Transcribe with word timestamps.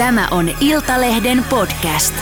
Tämä 0.00 0.28
on 0.30 0.50
Iltalehden 0.60 1.44
podcast. 1.50 2.14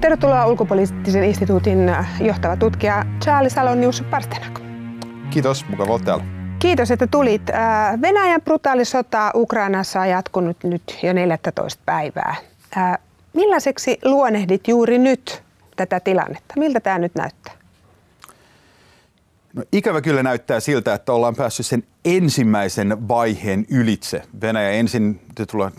Tervetuloa 0.00 0.46
ulkopoliittisen 0.46 1.24
instituutin 1.24 1.78
johtava 2.20 2.56
tutkija 2.56 3.04
Charles 3.24 3.52
Salonius 3.52 4.02
Parstenak. 4.10 4.60
Kiitos, 5.30 5.68
mukava 5.68 5.92
olla 5.92 6.04
täällä. 6.04 6.24
Kiitos, 6.58 6.90
että 6.90 7.06
tulit. 7.06 7.50
Äh, 7.50 8.00
Venäjän 8.00 8.42
brutaali 8.42 8.84
sota 8.84 9.30
Ukrainassa 9.34 10.00
on 10.00 10.08
jatkunut 10.08 10.56
nyt 10.64 10.98
jo 11.02 11.12
14 11.12 11.82
päivää. 11.86 12.34
Äh, 12.76 12.98
millaiseksi 13.32 13.98
luonehdit 14.04 14.68
juuri 14.68 14.98
nyt 14.98 15.42
tätä 15.76 16.00
tilannetta? 16.00 16.54
Miltä 16.56 16.80
tämä 16.80 16.98
nyt 16.98 17.14
näyttää? 17.14 17.65
No, 19.56 19.64
ikävä 19.72 20.00
kyllä 20.00 20.22
näyttää 20.22 20.60
siltä, 20.60 20.94
että 20.94 21.12
ollaan 21.12 21.36
päässyt 21.36 21.66
sen 21.66 21.82
ensimmäisen 22.04 23.08
vaiheen 23.08 23.66
ylitse. 23.70 24.22
Venäjä 24.40 24.70
ensin 24.70 25.20
tulee 25.50 25.70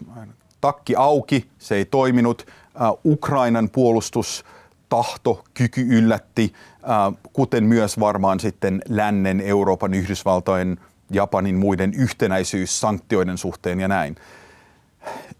takki 0.62 0.96
auki, 0.96 1.48
se 1.60 1.76
ei 1.76 1.86
toiminut. 1.86 2.48
Uh, 2.76 3.12
Ukrainan 3.14 3.70
puolustustahto, 3.70 5.44
kyky 5.54 5.82
yllätti, 5.82 6.54
uh, 6.84 7.18
kuten 7.34 7.64
myös 7.64 8.00
varmaan 8.00 8.40
sitten 8.40 8.82
lännen, 8.90 9.42
Euroopan, 9.42 9.94
Yhdysvaltojen, 9.94 10.80
Japanin 11.12 11.56
muiden 11.56 11.94
yhtenäisyys 11.94 12.80
sanktioiden 12.80 13.38
suhteen 13.38 13.80
ja 13.80 13.88
näin. 13.88 14.16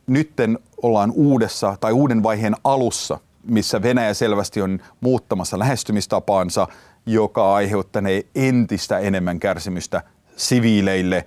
Nytten 0.08 0.60
ollaan 0.82 1.12
uudessa 1.12 1.78
tai 1.80 1.92
uuden 1.92 2.24
vaiheen 2.24 2.56
alussa, 2.64 3.20
missä 3.44 3.82
Venäjä 3.82 4.14
selvästi 4.14 4.62
on 4.62 4.80
muuttamassa 5.02 5.60
lähestymistapaansa– 5.60 6.68
joka 7.08 7.54
aiheuttanee 7.54 8.24
entistä 8.36 9.00
enemmän 9.00 9.40
kärsimystä 9.40 10.04
siviileille, 10.36 11.26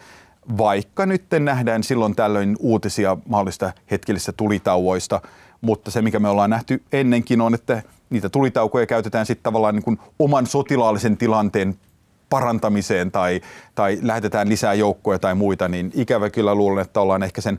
vaikka 0.58 1.06
nyt 1.06 1.24
nähdään 1.38 1.82
silloin 1.82 2.16
tällöin 2.16 2.56
uutisia 2.58 3.16
mahdollista 3.28 3.72
hetkellisistä 3.90 4.32
tulitauoista, 4.32 5.20
mutta 5.60 5.90
se 5.90 6.02
mikä 6.02 6.18
me 6.18 6.28
ollaan 6.28 6.50
nähty 6.50 6.82
ennenkin 6.92 7.40
on, 7.40 7.54
että 7.54 7.82
niitä 8.10 8.28
tulitaukoja 8.28 8.86
käytetään 8.86 9.26
sitten 9.26 9.42
tavallaan 9.42 9.74
niin 9.74 9.84
kuin 9.84 9.98
oman 10.18 10.46
sotilaallisen 10.46 11.16
tilanteen 11.16 11.74
parantamiseen 12.30 13.10
tai, 13.10 13.40
tai 13.74 13.98
lähetetään 14.02 14.48
lisää 14.48 14.74
joukkoja 14.74 15.18
tai 15.18 15.34
muita, 15.34 15.68
niin 15.68 15.90
ikävä 15.94 16.30
kyllä 16.30 16.54
luulen, 16.54 16.82
että 16.82 17.00
ollaan 17.00 17.22
ehkä 17.22 17.40
sen 17.40 17.58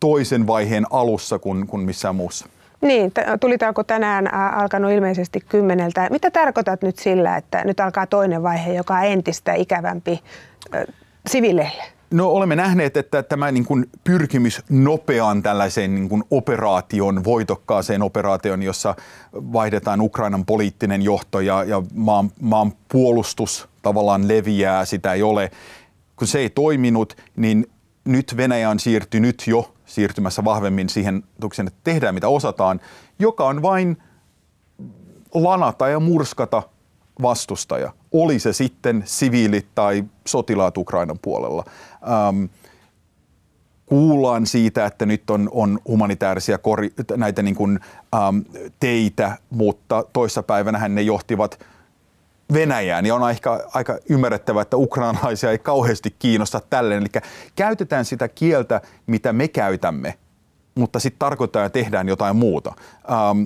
toisen 0.00 0.46
vaiheen 0.46 0.86
alussa 0.90 1.38
kuin, 1.38 1.66
kuin 1.66 1.82
missään 1.82 2.16
muussa. 2.16 2.46
Niin, 2.86 3.12
tulitauko 3.40 3.84
tänään 3.84 4.34
alkanut 4.34 4.90
ilmeisesti 4.90 5.40
kymmeneltä. 5.48 6.08
Mitä 6.10 6.30
tarkoitat 6.30 6.82
nyt 6.82 6.98
sillä, 6.98 7.36
että 7.36 7.64
nyt 7.64 7.80
alkaa 7.80 8.06
toinen 8.06 8.42
vaihe, 8.42 8.72
joka 8.72 8.94
on 8.94 9.04
entistä 9.04 9.54
ikävämpi 9.54 10.20
äh? 10.74 10.84
No 12.10 12.28
olemme 12.28 12.56
nähneet, 12.56 12.96
että 12.96 13.22
tämä 13.22 13.52
niin 13.52 13.64
kuin 13.64 13.86
pyrkimys 14.04 14.62
nopeaan 14.70 15.42
tällaiseen 15.42 15.94
niin 15.94 16.08
kuin 16.08 16.24
operaation, 16.30 17.24
voitokkaaseen 17.24 18.02
operaation, 18.02 18.62
jossa 18.62 18.94
vaihdetaan 19.32 20.00
Ukrainan 20.00 20.44
poliittinen 20.44 21.02
johto 21.02 21.40
ja, 21.40 21.64
ja 21.64 21.82
maan, 21.94 22.30
maan 22.40 22.72
puolustus 22.92 23.68
tavallaan 23.82 24.28
leviää, 24.28 24.84
sitä 24.84 25.12
ei 25.12 25.22
ole. 25.22 25.50
Kun 26.16 26.28
se 26.28 26.38
ei 26.38 26.50
toiminut, 26.50 27.16
niin 27.36 27.66
nyt 28.04 28.36
Venäjä 28.36 28.70
on 28.70 28.80
siirtynyt 28.80 29.42
jo 29.46 29.75
siirtymässä 29.86 30.44
vahvemmin 30.44 30.88
siihen, 30.88 31.22
että 31.66 31.80
tehdään 31.84 32.14
mitä 32.14 32.28
osataan, 32.28 32.80
joka 33.18 33.44
on 33.44 33.62
vain 33.62 33.96
lanata 35.34 35.88
ja 35.88 36.00
murskata 36.00 36.62
vastustaja, 37.22 37.92
oli 38.12 38.38
se 38.38 38.52
sitten 38.52 39.02
siviilit 39.06 39.66
tai 39.74 40.04
sotilaat 40.26 40.78
Ukrainan 40.78 41.18
puolella. 41.22 41.64
Ähm, 42.02 42.44
kuullaan 43.86 44.46
siitä, 44.46 44.86
että 44.86 45.06
nyt 45.06 45.30
on, 45.30 45.48
on 45.52 45.78
humanitaarisia 45.88 46.58
näitä 47.16 47.42
niin 47.42 47.54
kuin, 47.54 47.80
ähm, 48.14 48.38
teitä, 48.80 49.36
mutta 49.50 50.04
toissapäivänä 50.12 50.88
ne 50.88 51.02
johtivat 51.02 51.58
Venäjään, 52.52 53.04
niin 53.04 53.12
on 53.14 53.30
ehkä 53.30 53.60
aika 53.74 53.98
ymmärrettävää, 54.08 54.62
että 54.62 54.76
ukrainalaisia 54.76 55.50
ei 55.50 55.58
kauheasti 55.58 56.14
kiinnosta 56.18 56.60
tälleen. 56.70 57.02
Eli 57.02 57.22
käytetään 57.56 58.04
sitä 58.04 58.28
kieltä, 58.28 58.80
mitä 59.06 59.32
me 59.32 59.48
käytämme, 59.48 60.14
mutta 60.74 60.98
sitten 60.98 61.18
tarkoittaa 61.18 61.62
ja 61.62 61.70
tehdään 61.70 62.08
jotain 62.08 62.36
muuta. 62.36 62.72
Ähm, 63.10 63.42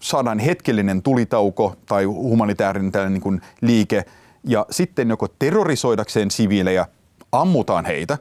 saadaan 0.00 0.38
hetkellinen 0.38 1.02
tulitauko 1.02 1.76
tai 1.86 2.04
humanitaarinen 2.04 2.92
tällainen 2.92 3.12
niin 3.12 3.22
kuin 3.22 3.40
liike, 3.60 4.04
ja 4.44 4.66
sitten 4.70 5.08
joko 5.08 5.28
terrorisoidakseen 5.38 6.30
siviilejä 6.30 6.86
ammutaan 7.32 7.84
heitä, 7.84 8.18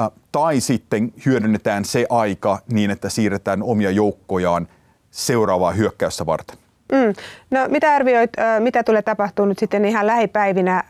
äh, 0.00 0.10
tai 0.32 0.60
sitten 0.60 1.12
hyödynnetään 1.26 1.84
se 1.84 2.06
aika 2.10 2.58
niin, 2.72 2.90
että 2.90 3.08
siirretään 3.08 3.62
omia 3.62 3.90
joukkojaan 3.90 4.68
seuraavaa 5.10 5.72
hyökkäystä 5.72 6.26
varten. 6.26 6.63
Mm. 6.92 7.14
No, 7.50 7.60
mitä 7.68 7.94
arvioit, 7.94 8.30
mitä 8.60 8.82
tulee 8.82 9.02
tapahtumaan 9.02 9.48
nyt 9.48 9.58
sitten 9.58 9.84
ihan 9.84 10.06
lähipäivinä? 10.06 10.84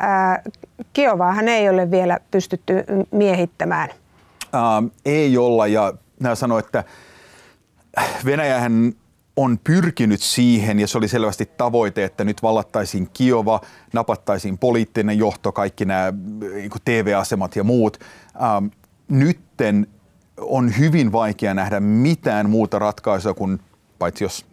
Kiovaahan 0.93 1.49
ei 1.49 1.69
ole 1.69 1.91
vielä 1.91 2.19
pystytty 2.31 2.85
miehittämään. 3.11 3.89
Ähm, 4.55 4.87
ei 5.05 5.39
olla 5.39 5.67
ja 5.67 5.93
nämä 6.21 6.35
sanoo, 6.35 6.59
että 6.59 6.85
Venäjähän 8.25 8.93
on 9.37 9.59
pyrkinyt 9.65 10.21
siihen, 10.21 10.81
ja 10.81 10.87
se 10.87 10.99
oli 10.99 11.09
selvästi 11.09 11.51
tavoite, 11.57 12.05
että 12.05 12.25
nyt 12.25 12.43
vallattaisiin 12.43 13.09
Kiova, 13.13 13.61
napattaisiin 13.93 14.59
poliittinen 14.59 15.19
johto, 15.19 15.53
kaikki 15.53 15.85
nämä 15.85 16.13
niin 16.55 16.71
TV-asemat 16.85 17.57
ja 17.57 17.65
muut. 17.65 17.99
Ähm, 18.43 18.67
nytten 19.09 19.87
on 20.41 20.79
hyvin 20.79 21.13
vaikea 21.13 21.55
nähdä 21.55 21.81
mitään 21.81 22.51
muuta 22.51 22.79
ratkaisua 22.79 23.35
kuin, 23.35 23.61
paitsi 23.99 24.25
jos 24.25 24.47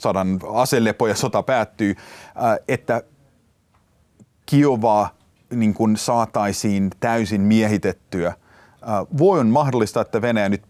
sadan 0.00 0.40
aselepo 0.54 1.06
ja 1.06 1.14
sota 1.14 1.42
päättyy, 1.42 1.90
äh, 1.90 2.58
että 2.68 3.02
Kiovaa 4.46 5.10
niin 5.50 5.74
kuin 5.74 5.96
saataisiin 5.96 6.90
täysin 7.00 7.40
miehitettyä. 7.40 8.28
Äh, 8.28 8.36
voi 9.18 9.40
on 9.40 9.48
mahdollista, 9.48 10.00
että 10.00 10.22
Venäjä 10.22 10.48
nyt 10.48 10.62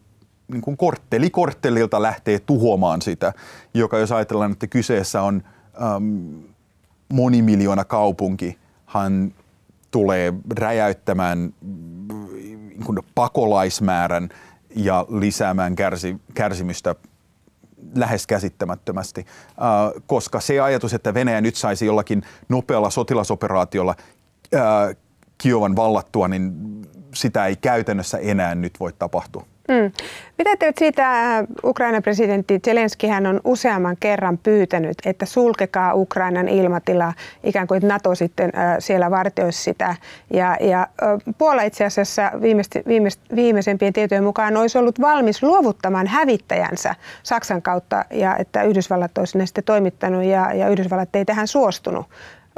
niin 0.49 0.63
kuin 0.63 0.77
kortteli 0.77 1.31
korttelilta 1.31 2.03
lähtee 2.03 2.39
tuhoamaan 2.39 3.03
sitä, 3.03 3.33
joka 3.75 3.99
jos 3.99 4.13
ajatellaan, 4.13 4.53
että 4.53 4.67
kyseessä 4.67 5.23
on 5.23 5.43
ähm, 5.83 6.39
monimiljoona 7.13 7.85
kaupunki, 7.85 8.59
hän 8.87 9.35
tulee 9.91 10.33
räjäyttämään 10.59 11.55
niin 12.69 12.85
kuin 12.85 12.99
pakolaismäärän 13.15 14.29
ja 14.77 15.07
lisäämään 15.09 15.77
kärsi, 15.77 16.17
kärsimystä 16.35 16.95
lähes 17.95 18.27
käsittämättömästi, 18.27 19.27
äh, 19.49 20.03
koska 20.07 20.41
se 20.41 20.61
ajatus, 20.61 20.95
että 20.95 21.15
Venäjä 21.15 21.41
nyt 21.41 21.55
saisi 21.57 21.87
jollakin 21.87 22.23
nopealla 22.49 22.91
sotilasoperaatiolla 22.91 23.95
äh, 24.55 24.97
Kiovan 25.39 25.77
vallattua, 25.77 26.29
niin 26.29 26.53
sitä 27.15 27.47
ei 27.47 27.57
käytännössä 27.57 28.19
enää 28.19 28.55
nyt 28.55 28.81
voi 28.81 28.93
tapahtua. 28.93 29.47
Mm. 29.69 29.93
Mitä 30.39 30.57
teet 30.57 30.79
siitä, 30.79 31.37
äh, 31.39 31.45
Ukrainan 31.65 32.03
presidentti 32.03 32.61
Zelenski 32.65 33.07
hän 33.07 33.27
on 33.27 33.41
useamman 33.45 33.97
kerran 34.01 34.39
pyytänyt, 34.39 34.97
että 35.05 35.27
sulkekaa 35.27 35.95
Ukrainan 35.95 36.49
ilmatila, 36.49 37.13
ikään 37.45 37.67
kuin 37.67 37.77
että 37.77 37.89
NATO 37.89 38.15
sitten 38.15 38.53
äh, 38.59 38.77
siellä 38.79 39.11
vartioisi 39.11 39.63
sitä. 39.63 39.97
Ja, 40.31 40.57
ja 40.61 40.81
äh, 40.81 41.35
Puola 41.39 41.63
itse 41.63 41.85
asiassa 41.85 42.31
viimeist, 42.41 42.77
viimeist, 42.87 43.21
viimeisempien 43.35 43.93
tietojen 43.93 44.25
mukaan 44.25 44.57
olisi 44.57 44.79
ollut 44.79 45.01
valmis 45.01 45.43
luovuttamaan 45.43 46.07
hävittäjänsä 46.07 46.95
Saksan 47.23 47.63
kautta 47.63 48.05
ja 48.11 48.37
että 48.37 48.63
Yhdysvallat 48.63 49.19
olisi 49.19 49.39
ne 49.39 49.47
sitten 49.47 49.65
toimittanut 49.65 50.25
ja, 50.25 50.53
ja 50.55 50.69
Yhdysvallat 50.69 51.17
ei 51.17 51.25
tähän 51.25 51.49
suostunut. 51.49 52.07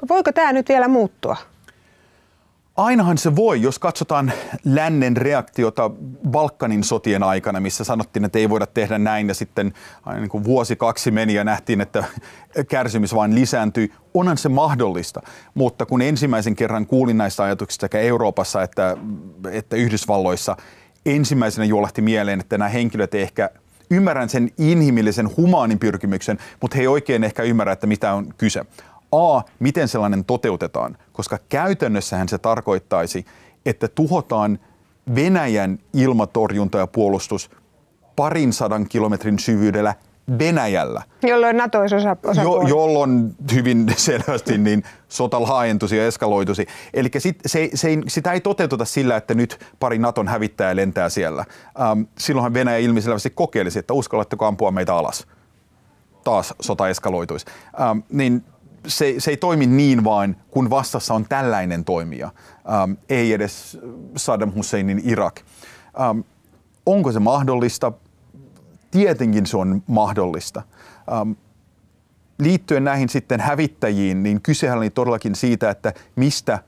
Voiko 0.09 0.33
tämä 0.33 0.53
nyt 0.53 0.69
vielä 0.69 0.89
muuttua? 0.89 1.37
Ainahan 2.79 3.19
se 3.19 3.37
voi, 3.37 3.63
jos 3.63 3.79
katsotaan 3.79 4.33
lännen 4.65 5.17
reaktiota 5.17 5.91
Balkanin 6.29 6.85
sotien 6.85 7.23
aikana, 7.23 7.61
missä 7.61 7.85
sanottiin, 7.85 8.25
että 8.25 8.39
ei 8.39 8.49
voida 8.49 8.67
tehdä 8.67 8.99
näin 8.99 9.29
ja 9.29 9.35
sitten 9.35 9.73
niin 10.15 10.29
kuin 10.29 10.45
vuosi 10.45 10.77
kaksi 10.77 11.11
meni 11.11 11.35
ja 11.35 11.45
nähtiin, 11.45 11.81
että 11.81 12.05
kärsimys 12.69 13.15
vain 13.15 13.35
lisääntyi. 13.35 13.93
Onhan 14.15 14.39
se 14.39 14.49
mahdollista, 14.49 15.23
mutta 15.55 15.87
kun 15.87 16.03
ensimmäisen 16.03 16.57
kerran 16.57 16.87
kuulin 16.87 17.19
näistä 17.19 17.43
ajatuksista 17.43 17.85
sekä 17.85 17.99
Euroopassa 17.99 18.63
että, 18.63 18.97
että 19.51 19.77
Yhdysvalloissa, 19.77 20.57
ensimmäisenä 21.07 21.65
juolahti 21.65 22.03
mieleen, 22.03 22.41
että 22.41 22.59
nämä 22.59 22.69
henkilöt 22.69 23.15
ei 23.15 23.23
ehkä 23.23 23.51
ymmärrän 23.91 24.29
sen 24.29 24.51
inhimillisen 24.59 25.37
humaanin 25.37 25.79
pyrkimyksen, 25.79 26.39
mutta 26.61 26.77
he 26.77 26.81
ei 26.81 26.87
oikein 26.87 27.25
ehkä 27.25 27.43
ymmärrä, 27.43 27.73
että 27.73 27.87
mitä 27.87 28.13
on 28.13 28.35
kyse. 28.37 28.65
A, 29.13 29.43
miten 29.59 29.89
sellainen 29.89 30.25
toteutetaan, 30.25 30.97
koska 31.13 31.39
käytännössähän 31.49 32.29
se 32.29 32.39
tarkoittaisi, 32.39 33.25
että 33.67 33.89
tuhotaan 33.89 34.59
Venäjän 35.15 35.79
ilmatorjunta 35.93 36.79
ja 36.79 36.87
puolustus 36.87 37.51
parin 38.17 38.53
sadan 38.53 38.89
kilometrin 38.89 39.39
syvyydellä 39.39 39.95
Venäjällä. 40.39 41.03
Jolloin 41.23 41.57
NATO 41.57 41.81
olisi 41.81 41.97
osa, 41.97 42.17
jo, 42.43 42.63
jolloin 42.69 43.35
hyvin 43.55 43.87
selvästi 43.97 44.59
niin 44.59 44.83
sota 45.09 45.43
laajentuisi 45.43 45.97
ja 45.97 46.07
eskaloituisi. 46.07 46.67
Eli 46.95 47.11
sit, 47.19 47.39
se, 47.47 47.71
se, 47.75 47.89
sitä 48.09 48.33
ei 48.33 48.41
toteuteta 48.41 48.85
sillä, 48.85 49.17
että 49.17 49.35
nyt 49.35 49.67
pari 49.81 49.99
Naton 49.99 50.29
hävittäjä 50.29 50.77
lentää 50.77 51.09
siellä. 51.09 51.45
Ähm, 51.81 52.03
silloinhan 52.19 52.55
Venäjä 52.55 52.79
ilmiselvästi 52.79 53.31
kokeilisi, 53.31 53.79
että 53.79 53.95
uskallatteko 53.95 54.47
ampua 54.47 54.71
meitä 54.71 54.95
alas. 54.95 55.27
Taas 56.25 56.55
sota 56.61 56.89
eskaloituisi. 56.89 57.47
Ähm, 57.81 57.99
niin 58.13 58.45
se, 58.87 59.15
se 59.19 59.31
ei 59.31 59.37
toimi 59.37 59.67
niin 59.67 60.05
vain, 60.05 60.37
kun 60.51 60.71
vastassa 60.71 61.15
on 61.15 61.27
tällainen 61.29 61.85
toimija. 61.85 62.31
Ähm, 62.73 62.93
ei 63.09 63.33
edes 63.33 63.79
Saddam 64.17 64.53
Husseinin 64.55 65.01
Irak. 65.05 65.41
Ähm, 66.01 66.21
onko 66.87 67.13
se 67.13 67.19
mahdollista? 67.19 67.93
Tietenkin 68.91 69.47
se 69.47 69.57
on 69.57 69.83
mahdollista. 69.87 70.63
Ähm, 71.13 71.33
liittyen 72.39 72.85
näihin 72.85 73.09
sitten 73.09 73.41
hävittäjiin, 73.41 74.23
niin 74.23 74.41
kysehän 74.43 74.79
oli 74.79 74.91
todellakin 74.91 75.35
siitä, 75.35 75.71
että 75.71 75.93
mistä 76.17 76.59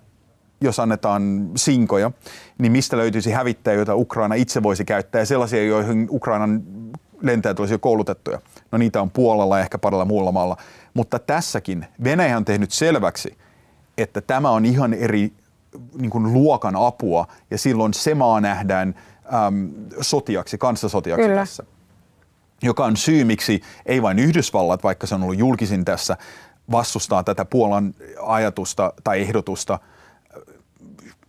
jos 0.60 0.80
annetaan 0.80 1.50
sinkoja, 1.56 2.10
niin 2.58 2.72
mistä 2.72 2.96
löytyisi 2.96 3.30
hävittäjiä, 3.30 3.76
joita 3.76 3.94
Ukraina 3.94 4.34
itse 4.34 4.62
voisi 4.62 4.84
käyttää 4.84 5.20
ja 5.20 5.26
sellaisia, 5.26 5.64
joihin 5.64 6.08
Ukrainan 6.10 6.62
lentäjät 7.22 7.60
olisi 7.60 7.74
jo 7.74 7.78
koulutettuja. 7.78 8.40
No 8.72 8.78
niitä 8.78 9.02
on 9.02 9.10
Puolalla 9.10 9.58
ja 9.58 9.64
ehkä 9.64 9.78
parilla 9.78 10.04
muulla 10.04 10.32
maalla. 10.32 10.56
Mutta 10.94 11.18
tässäkin 11.18 11.86
Venäjä 12.04 12.36
on 12.36 12.44
tehnyt 12.44 12.70
selväksi, 12.70 13.38
että 13.98 14.20
tämä 14.20 14.50
on 14.50 14.64
ihan 14.64 14.94
eri 14.94 15.32
niin 15.98 16.10
kuin 16.10 16.32
luokan 16.32 16.76
apua 16.76 17.26
ja 17.50 17.58
silloin 17.58 17.94
se 17.94 18.14
maa 18.14 18.40
nähdään 18.40 18.94
äm, 19.46 19.70
sotiaksi, 20.00 20.58
kanssasotiaksi 20.58 21.26
Kyllä. 21.26 21.40
tässä. 21.40 21.64
Joka 22.62 22.84
on 22.84 22.96
syy, 22.96 23.24
miksi 23.24 23.62
ei 23.86 24.02
vain 24.02 24.18
Yhdysvallat, 24.18 24.82
vaikka 24.82 25.06
se 25.06 25.14
on 25.14 25.22
ollut 25.22 25.38
julkisin 25.38 25.84
tässä, 25.84 26.16
vastustaa 26.70 27.22
tätä 27.24 27.44
Puolan 27.44 27.94
ajatusta 28.22 28.92
tai 29.04 29.20
ehdotusta 29.20 29.78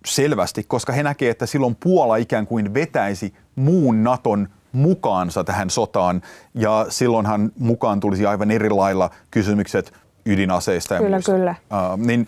selvästi, 0.05 0.63
koska 0.63 0.93
he 0.93 1.03
näkevät, 1.03 1.31
että 1.31 1.45
silloin 1.45 1.75
Puola 1.75 2.15
ikään 2.15 2.47
kuin 2.47 2.73
vetäisi 2.73 3.33
muun 3.55 4.03
Naton 4.03 4.49
mukaansa 4.71 5.43
tähän 5.43 5.69
sotaan 5.69 6.21
ja 6.53 6.85
silloinhan 6.89 7.51
mukaan 7.59 7.99
tulisi 7.99 8.25
aivan 8.25 8.51
eri 8.51 8.69
lailla 8.69 9.09
kysymykset 9.31 9.93
ydinaseista 10.25 10.93
ja 10.93 10.99
kyllä, 10.99 11.15
muista. 11.15 11.31
Kyllä. 11.31 11.55
Uh, 11.71 11.97
niin 11.97 12.27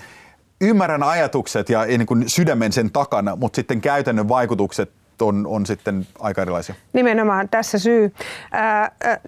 ymmärrän 0.62 1.04
ajatukset 1.04 1.70
ja 1.70 1.86
niin 1.86 2.06
kuin 2.06 2.30
sydämen 2.30 2.72
sen 2.72 2.92
takana, 2.92 3.36
mutta 3.36 3.56
sitten 3.56 3.82
käytännön 3.82 4.30
vaikutukset 4.30 4.92
on, 5.22 5.48
on 5.48 5.66
sitten 5.66 6.08
aika 6.20 6.42
erilaisia. 6.42 6.76
Nimenomaan 6.94 7.50
tässä 7.50 7.80
syy. 7.80 8.14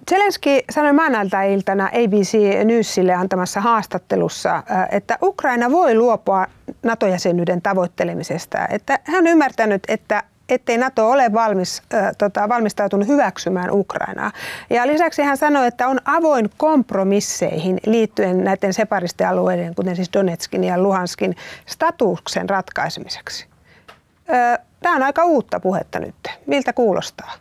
Zelenski 0.10 0.64
sanoi 0.72 0.94
maanantai-iltana 0.94 1.86
ABC 1.86 2.38
Newsille 2.66 3.14
antamassa 3.14 3.62
haastattelussa, 3.62 4.64
että 4.92 5.18
Ukraina 5.22 5.72
voi 5.72 5.96
luopua 5.96 6.48
NATO-jäsenyyden 6.84 7.62
tavoittelemisesta. 7.62 8.68
Että 8.68 9.00
hän 9.04 9.18
on 9.18 9.28
ymmärtänyt, 9.28 9.84
että 9.88 10.24
ettei 10.50 10.77
NATO 10.77 11.12
ole 11.12 11.33
valmis, 11.33 11.81
äh, 11.94 12.12
tota, 12.18 12.50
valmistautunut 12.50 13.07
hyväksymään 13.07 13.71
Ukrainaa. 13.71 14.31
Ja 14.69 14.88
lisäksi 14.88 15.21
hän 15.21 15.38
sanoi, 15.38 15.68
että 15.68 15.88
on 15.88 16.00
avoin 16.06 16.50
kompromisseihin 16.57 17.80
liittyen 17.86 18.44
näiden 18.44 18.74
separistialueiden, 18.74 19.75
kuten 19.75 19.95
siis 19.95 20.09
Donetskin 20.13 20.63
ja 20.63 20.81
Luhanskin, 20.81 21.36
statuksen 21.65 22.50
ratkaisemiseksi. 22.50 23.45
Tämä 24.80 24.95
on 24.95 25.03
aika 25.03 25.25
uutta 25.25 25.59
puhetta 25.59 26.00
nyt. 26.00 26.15
Miltä 26.47 26.74
kuulostaa? 26.74 27.33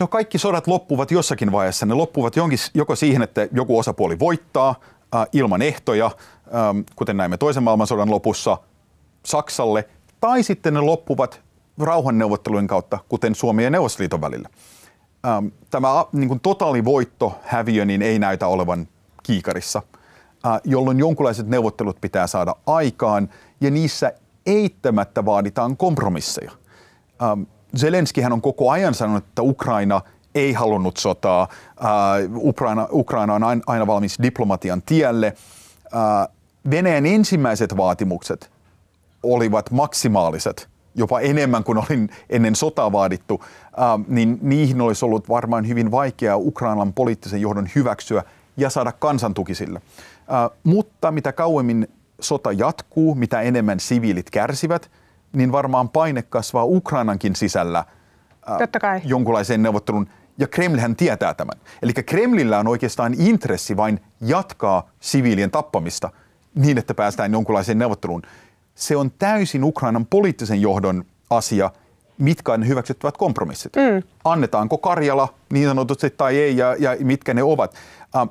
No 0.00 0.06
kaikki 0.06 0.38
sodat 0.38 0.66
loppuvat 0.66 1.10
jossakin 1.10 1.52
vaiheessa. 1.52 1.86
Ne 1.86 1.94
loppuvat 1.94 2.36
jonkin, 2.36 2.58
joko 2.74 2.96
siihen, 2.96 3.22
että 3.22 3.48
joku 3.52 3.78
osapuoli 3.78 4.18
voittaa 4.18 4.74
äh, 5.14 5.26
ilman 5.32 5.62
ehtoja, 5.62 6.06
ähm, 6.06 6.80
kuten 6.96 7.16
näimme 7.16 7.36
toisen 7.36 7.62
maailmansodan 7.62 8.10
lopussa 8.10 8.58
Saksalle– 9.24 9.88
tai 10.26 10.42
sitten 10.42 10.74
ne 10.74 10.80
loppuvat 10.80 11.40
rauhanneuvottelujen 11.78 12.66
kautta, 12.66 12.98
kuten 13.08 13.34
Suomen 13.34 13.64
ja 13.64 13.70
Neuvostoliiton 13.70 14.20
välillä. 14.20 14.48
Ähm, 15.26 15.46
tämä 15.70 15.88
niin 16.12 16.28
kuin 16.28 16.40
totaalivoitto, 16.40 17.38
häviö, 17.42 17.84
niin 17.84 18.02
ei 18.02 18.18
näytä 18.18 18.46
olevan 18.46 18.88
kiikarissa, 19.22 19.82
äh, 20.46 20.60
jolloin 20.64 20.98
jonkinlaiset 20.98 21.46
neuvottelut 21.46 22.00
pitää 22.00 22.26
saada 22.26 22.56
aikaan 22.66 23.28
ja 23.60 23.70
niissä 23.70 24.12
eittämättä 24.46 25.24
vaaditaan 25.24 25.76
kompromisseja. 25.76 26.50
Ähm, 27.22 27.42
Zelenskihän 27.76 28.32
on 28.32 28.42
koko 28.42 28.70
ajan 28.70 28.94
sanonut, 28.94 29.24
että 29.26 29.42
Ukraina 29.42 30.00
ei 30.34 30.52
halunnut 30.52 30.96
sotaa, 30.96 31.48
äh, 31.84 31.88
Ukraina, 32.36 32.88
Ukraina 32.92 33.34
on 33.34 33.42
aina 33.66 33.86
valmis 33.86 34.18
diplomatian 34.22 34.82
tielle. 34.82 35.26
Äh, 35.94 36.28
Venäjän 36.70 37.06
ensimmäiset 37.06 37.76
vaatimukset 37.76 38.55
olivat 39.22 39.70
maksimaaliset, 39.70 40.68
jopa 40.94 41.20
enemmän 41.20 41.64
kuin 41.64 41.78
olin 41.78 42.10
ennen 42.30 42.56
sotaa 42.56 42.92
vaadittu, 42.92 43.44
ähm, 43.80 44.02
niin 44.08 44.38
niihin 44.42 44.80
olisi 44.80 45.04
ollut 45.04 45.28
varmaan 45.28 45.68
hyvin 45.68 45.90
vaikeaa 45.90 46.36
Ukrainan 46.36 46.92
poliittisen 46.92 47.40
johdon 47.40 47.68
hyväksyä 47.74 48.22
ja 48.56 48.70
saada 48.70 48.92
kansantuki 48.92 49.54
sille. 49.54 49.82
Äh, 50.32 50.58
mutta 50.64 51.10
mitä 51.10 51.32
kauemmin 51.32 51.88
sota 52.20 52.52
jatkuu, 52.52 53.14
mitä 53.14 53.40
enemmän 53.40 53.80
siviilit 53.80 54.30
kärsivät, 54.30 54.90
niin 55.32 55.52
varmaan 55.52 55.88
paine 55.88 56.22
kasvaa 56.22 56.64
Ukrainankin 56.64 57.36
sisällä 57.36 57.78
äh, 57.78 58.58
Totta 58.58 58.80
kai. 58.80 59.00
jonkunlaiseen 59.04 59.62
neuvottelun. 59.62 60.08
Ja 60.38 60.46
Kremlhän 60.46 60.96
tietää 60.96 61.34
tämän. 61.34 61.60
Eli 61.82 61.92
Kremlillä 61.92 62.58
on 62.58 62.68
oikeastaan 62.68 63.14
intressi 63.18 63.76
vain 63.76 64.00
jatkaa 64.20 64.90
siviilien 65.00 65.50
tappamista 65.50 66.10
niin, 66.54 66.78
että 66.78 66.94
päästään 66.94 67.32
jonkunlaiseen 67.32 67.78
neuvotteluun 67.78 68.22
se 68.76 68.96
on 68.96 69.10
täysin 69.18 69.64
Ukrainan 69.64 70.06
poliittisen 70.06 70.60
johdon 70.60 71.04
asia, 71.30 71.70
mitkä 72.18 72.52
on 72.52 72.68
hyväksyttävät 72.68 73.16
kompromissit. 73.16 73.72
Mm. 73.76 74.02
Annetaanko 74.24 74.78
Karjala 74.78 75.34
niin 75.52 75.68
sanotusti 75.68 76.10
tai 76.10 76.38
ei 76.38 76.56
ja, 76.56 76.76
ja 76.78 76.96
mitkä 77.00 77.34
ne 77.34 77.42
ovat. 77.42 77.74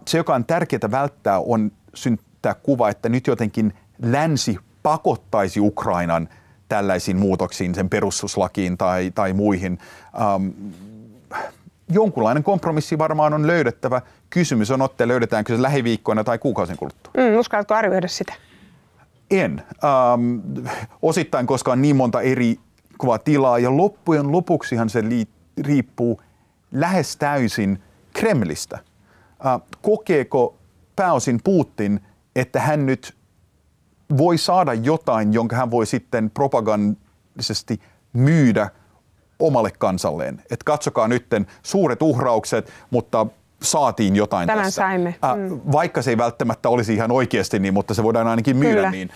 Se, 0.08 0.18
joka 0.18 0.36
on 0.36 0.46
tärkeää 0.46 0.92
välttää, 0.92 1.40
on 1.40 1.72
synttää 1.94 2.54
kuva, 2.54 2.90
että 2.90 3.10
nyt 3.10 3.28
jotenkin 3.28 3.74
länsi 4.02 4.58
pakottaisi 4.84 5.60
Ukrainan 5.60 6.30
tällaisiin 6.70 7.18
muutoksiin, 7.18 7.76
sen 7.76 7.90
perustuslakiin 7.90 8.78
tai, 8.78 9.12
tai 9.16 9.34
muihin. 9.34 9.80
Um, 10.36 10.54
jonkunlainen 11.90 12.44
kompromissi 12.44 12.98
varmaan 12.98 13.34
on 13.34 13.48
löydettävä. 13.48 14.02
Kysymys 14.30 14.72
on, 14.72 14.82
että 14.82 15.08
löydetäänkö 15.08 15.56
se 15.56 15.62
lähiviikkoina 15.62 16.24
tai 16.24 16.38
kuukausien 16.38 16.78
kuluttua. 16.78 17.14
Mm, 17.18 17.40
uskallatko 17.40 17.74
arvioida 17.74 18.08
sitä? 18.08 18.34
En. 19.32 19.64
Ähm, 19.84 20.68
osittain, 21.02 21.48
koska 21.48 21.72
on 21.72 21.82
niin 21.82 21.96
monta 21.96 22.22
eri 22.22 22.60
tilaa 23.24 23.60
ja 23.60 23.78
loppujen 23.78 24.32
lopuksihan 24.32 24.90
se 24.90 25.10
li- 25.10 25.28
riippuu 25.62 26.22
lähes 26.72 27.18
täysin 27.18 27.84
Kremlistä. 28.14 28.80
Äh, 29.46 29.62
kokeeko 29.82 30.56
pääosin 30.96 31.40
Putin, 31.44 32.00
että 32.36 32.60
hän 32.60 32.86
nyt 32.86 33.18
voi 34.18 34.38
saada 34.38 34.74
jotain, 34.74 35.34
jonka 35.34 35.56
hän 35.56 35.72
voi 35.72 35.86
sitten 35.86 36.30
propagandisesti 36.30 37.82
myydä 38.14 38.70
omalle 39.40 39.72
kansalleen. 39.72 40.44
Et 40.50 40.64
katsokaa 40.64 41.08
nytten 41.08 41.48
suuret 41.64 42.02
uhraukset, 42.02 42.72
mutta 42.90 43.28
saatiin 43.66 44.16
jotain 44.16 44.48
Tämän 44.48 44.66
tässä. 44.66 44.82
saimme. 44.82 45.16
Mm. 45.36 45.60
vaikka 45.72 46.02
se 46.02 46.10
ei 46.10 46.18
välttämättä 46.18 46.70
olisi 46.70 46.94
ihan 46.94 47.12
oikeasti 47.12 47.60
niin, 47.60 47.74
mutta 47.74 47.94
se 47.94 48.04
voidaan 48.04 48.28
ainakin 48.28 48.58
myydä 48.58 48.76
Kyllä. 48.76 48.92
niin. 48.92 49.10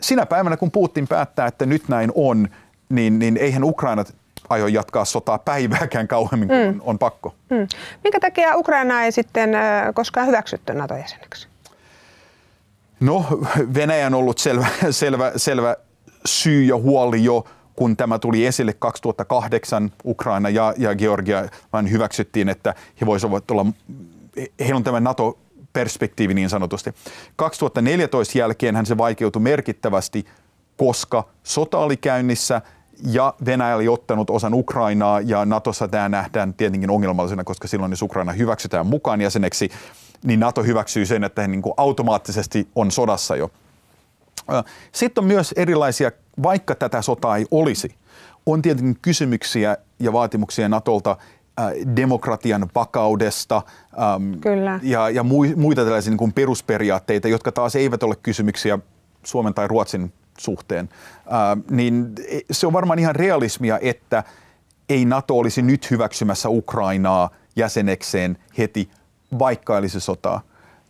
Sinä 0.00 0.26
päivänä, 0.26 0.56
kun 0.56 0.70
Putin 0.70 1.08
päättää, 1.08 1.46
että 1.46 1.66
nyt 1.66 1.88
näin 1.88 2.12
on, 2.14 2.48
niin, 2.88 3.18
niin 3.18 3.36
eihän 3.36 3.64
Ukrainat 3.64 4.14
aio 4.48 4.66
jatkaa 4.66 5.04
sotaa 5.04 5.38
päivääkään 5.38 6.08
kauemmin 6.08 6.48
kuin 6.48 6.60
mm. 6.60 6.68
on, 6.68 6.82
on 6.84 6.98
pakko. 6.98 7.34
Mm. 7.50 7.66
Minkä 8.04 8.20
takia 8.20 8.56
Ukraina 8.56 9.02
ei 9.02 9.12
sitten 9.12 9.50
koskaan 9.94 10.26
hyväksytty 10.26 10.74
NATO-jäseneksi? 10.74 11.48
No, 13.00 13.26
Venäjä 13.74 14.06
on 14.06 14.14
ollut 14.14 14.38
selvä, 14.38 14.66
selvä, 14.90 15.32
selvä 15.36 15.76
syy 16.26 16.64
ja 16.64 16.76
huoli 16.76 17.24
jo 17.24 17.44
kun 17.76 17.96
tämä 17.96 18.18
tuli 18.18 18.46
esille 18.46 18.72
2008, 18.72 19.92
Ukraina 20.04 20.48
ja, 20.48 20.74
ja 20.78 20.94
Georgia 20.94 21.48
vain 21.72 21.90
hyväksyttiin, 21.90 22.48
että 22.48 22.74
he 23.00 23.06
voisivat 23.06 23.50
olla, 23.50 23.66
heillä 24.60 24.76
on 24.76 24.84
tämä 24.84 25.00
NATO 25.00 25.38
perspektiivi 25.72 26.34
niin 26.34 26.50
sanotusti. 26.50 26.94
2014 27.36 28.38
jälkeen 28.38 28.86
se 28.86 28.98
vaikeutui 28.98 29.42
merkittävästi, 29.42 30.24
koska 30.76 31.24
sota 31.42 31.78
oli 31.78 31.96
käynnissä 31.96 32.62
ja 33.02 33.34
Venäjä 33.46 33.76
oli 33.76 33.88
ottanut 33.88 34.30
osan 34.30 34.54
Ukrainaa 34.54 35.20
ja 35.20 35.44
Natossa 35.44 35.88
tämä 35.88 36.08
nähdään 36.08 36.54
tietenkin 36.54 36.90
ongelmallisena, 36.90 37.44
koska 37.44 37.68
silloin 37.68 37.92
jos 37.92 38.02
Ukraina 38.02 38.32
hyväksytään 38.32 38.86
mukaan 38.86 39.20
jäseneksi, 39.20 39.70
niin 40.24 40.40
Nato 40.40 40.62
hyväksyy 40.62 41.06
sen, 41.06 41.24
että 41.24 41.42
he 41.42 41.48
niin 41.48 41.62
kuin 41.62 41.74
automaattisesti 41.76 42.68
on 42.74 42.90
sodassa 42.90 43.36
jo. 43.36 43.50
Sitten 44.92 45.22
on 45.22 45.28
myös 45.28 45.54
erilaisia, 45.56 46.10
vaikka 46.42 46.74
tätä 46.74 47.02
sotaa 47.02 47.36
ei 47.36 47.46
olisi, 47.50 47.94
on 48.46 48.62
tietenkin 48.62 48.98
kysymyksiä 49.02 49.76
ja 49.98 50.12
vaatimuksia 50.12 50.68
Natolta, 50.68 51.16
demokratian 51.96 52.66
vakaudesta 52.74 53.62
Kyllä. 54.40 54.80
ja, 54.82 55.10
ja 55.10 55.22
muita 55.56 55.84
tällaisia 55.84 56.10
niin 56.10 56.18
kuin 56.18 56.32
perusperiaatteita, 56.32 57.28
jotka 57.28 57.52
taas 57.52 57.76
eivät 57.76 58.02
ole 58.02 58.16
kysymyksiä 58.16 58.78
Suomen 59.22 59.54
tai 59.54 59.68
Ruotsin 59.68 60.12
suhteen, 60.38 60.88
niin 61.70 62.12
se 62.50 62.66
on 62.66 62.72
varmaan 62.72 62.98
ihan 62.98 63.16
realismia, 63.16 63.78
että 63.82 64.24
ei 64.88 65.04
NATO 65.04 65.38
olisi 65.38 65.62
nyt 65.62 65.90
hyväksymässä 65.90 66.48
Ukrainaa 66.48 67.30
jäsenekseen 67.56 68.38
heti, 68.58 68.90
vaikka 69.38 69.76
olisi 69.76 70.00
sotaa. 70.00 70.40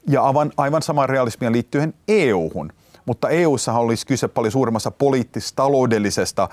Ja 0.09 0.23
aivan, 0.23 0.53
aivan 0.57 0.83
sama 0.83 1.07
realismia 1.07 1.53
liittyen 1.53 1.95
EU-hun. 2.09 2.73
Mutta 3.07 3.29
EUssa 3.29 3.73
olisi 3.73 4.07
kyse 4.07 4.29
paljon 4.29 4.53
suuremmassa 4.53 4.91
poliittis-taloudellisesta 4.91 6.49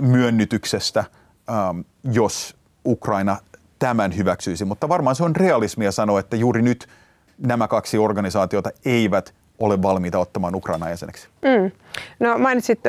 myönnytyksestä, 0.00 1.04
jos 2.12 2.56
Ukraina 2.86 3.36
tämän 3.78 4.16
hyväksyisi. 4.16 4.64
Mutta 4.64 4.88
varmaan 4.88 5.16
se 5.16 5.24
on 5.24 5.36
realismia 5.36 5.92
sanoa, 5.92 6.20
että 6.20 6.36
juuri 6.36 6.62
nyt 6.62 6.88
nämä 7.38 7.68
kaksi 7.68 7.98
organisaatiota 7.98 8.70
eivät 8.84 9.34
ole 9.58 9.82
valmiita 9.82 10.18
ottamaan 10.18 10.54
Ukraina 10.54 10.90
jäseneksi. 10.90 11.28
Mm. 11.42 11.70
No 12.20 12.38
mainitsit 12.38 12.80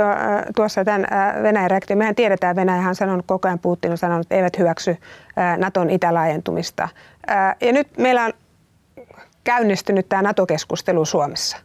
tuossa 0.55 0.85
tämän 0.85 1.07
Venäjän 1.43 1.71
reaktion. 1.71 1.97
Mehän 1.97 2.15
tiedetään, 2.15 2.55
Venäjä 2.55 2.89
on 2.89 2.95
sanonut 2.95 3.25
koko 3.25 3.47
ajan, 3.47 3.59
Putin 3.59 3.91
on 3.91 3.97
sanonut, 3.97 4.25
että 4.25 4.35
eivät 4.35 4.57
hyväksy 4.59 4.97
Naton 5.57 5.89
itälaajentumista. 5.89 6.89
Ja 7.61 7.73
nyt 7.73 7.97
meillä 7.97 8.25
on 8.25 8.33
käynnistynyt 9.43 10.09
tämä 10.09 10.21
NATO-keskustelu 10.21 11.05
Suomessa. 11.05 11.57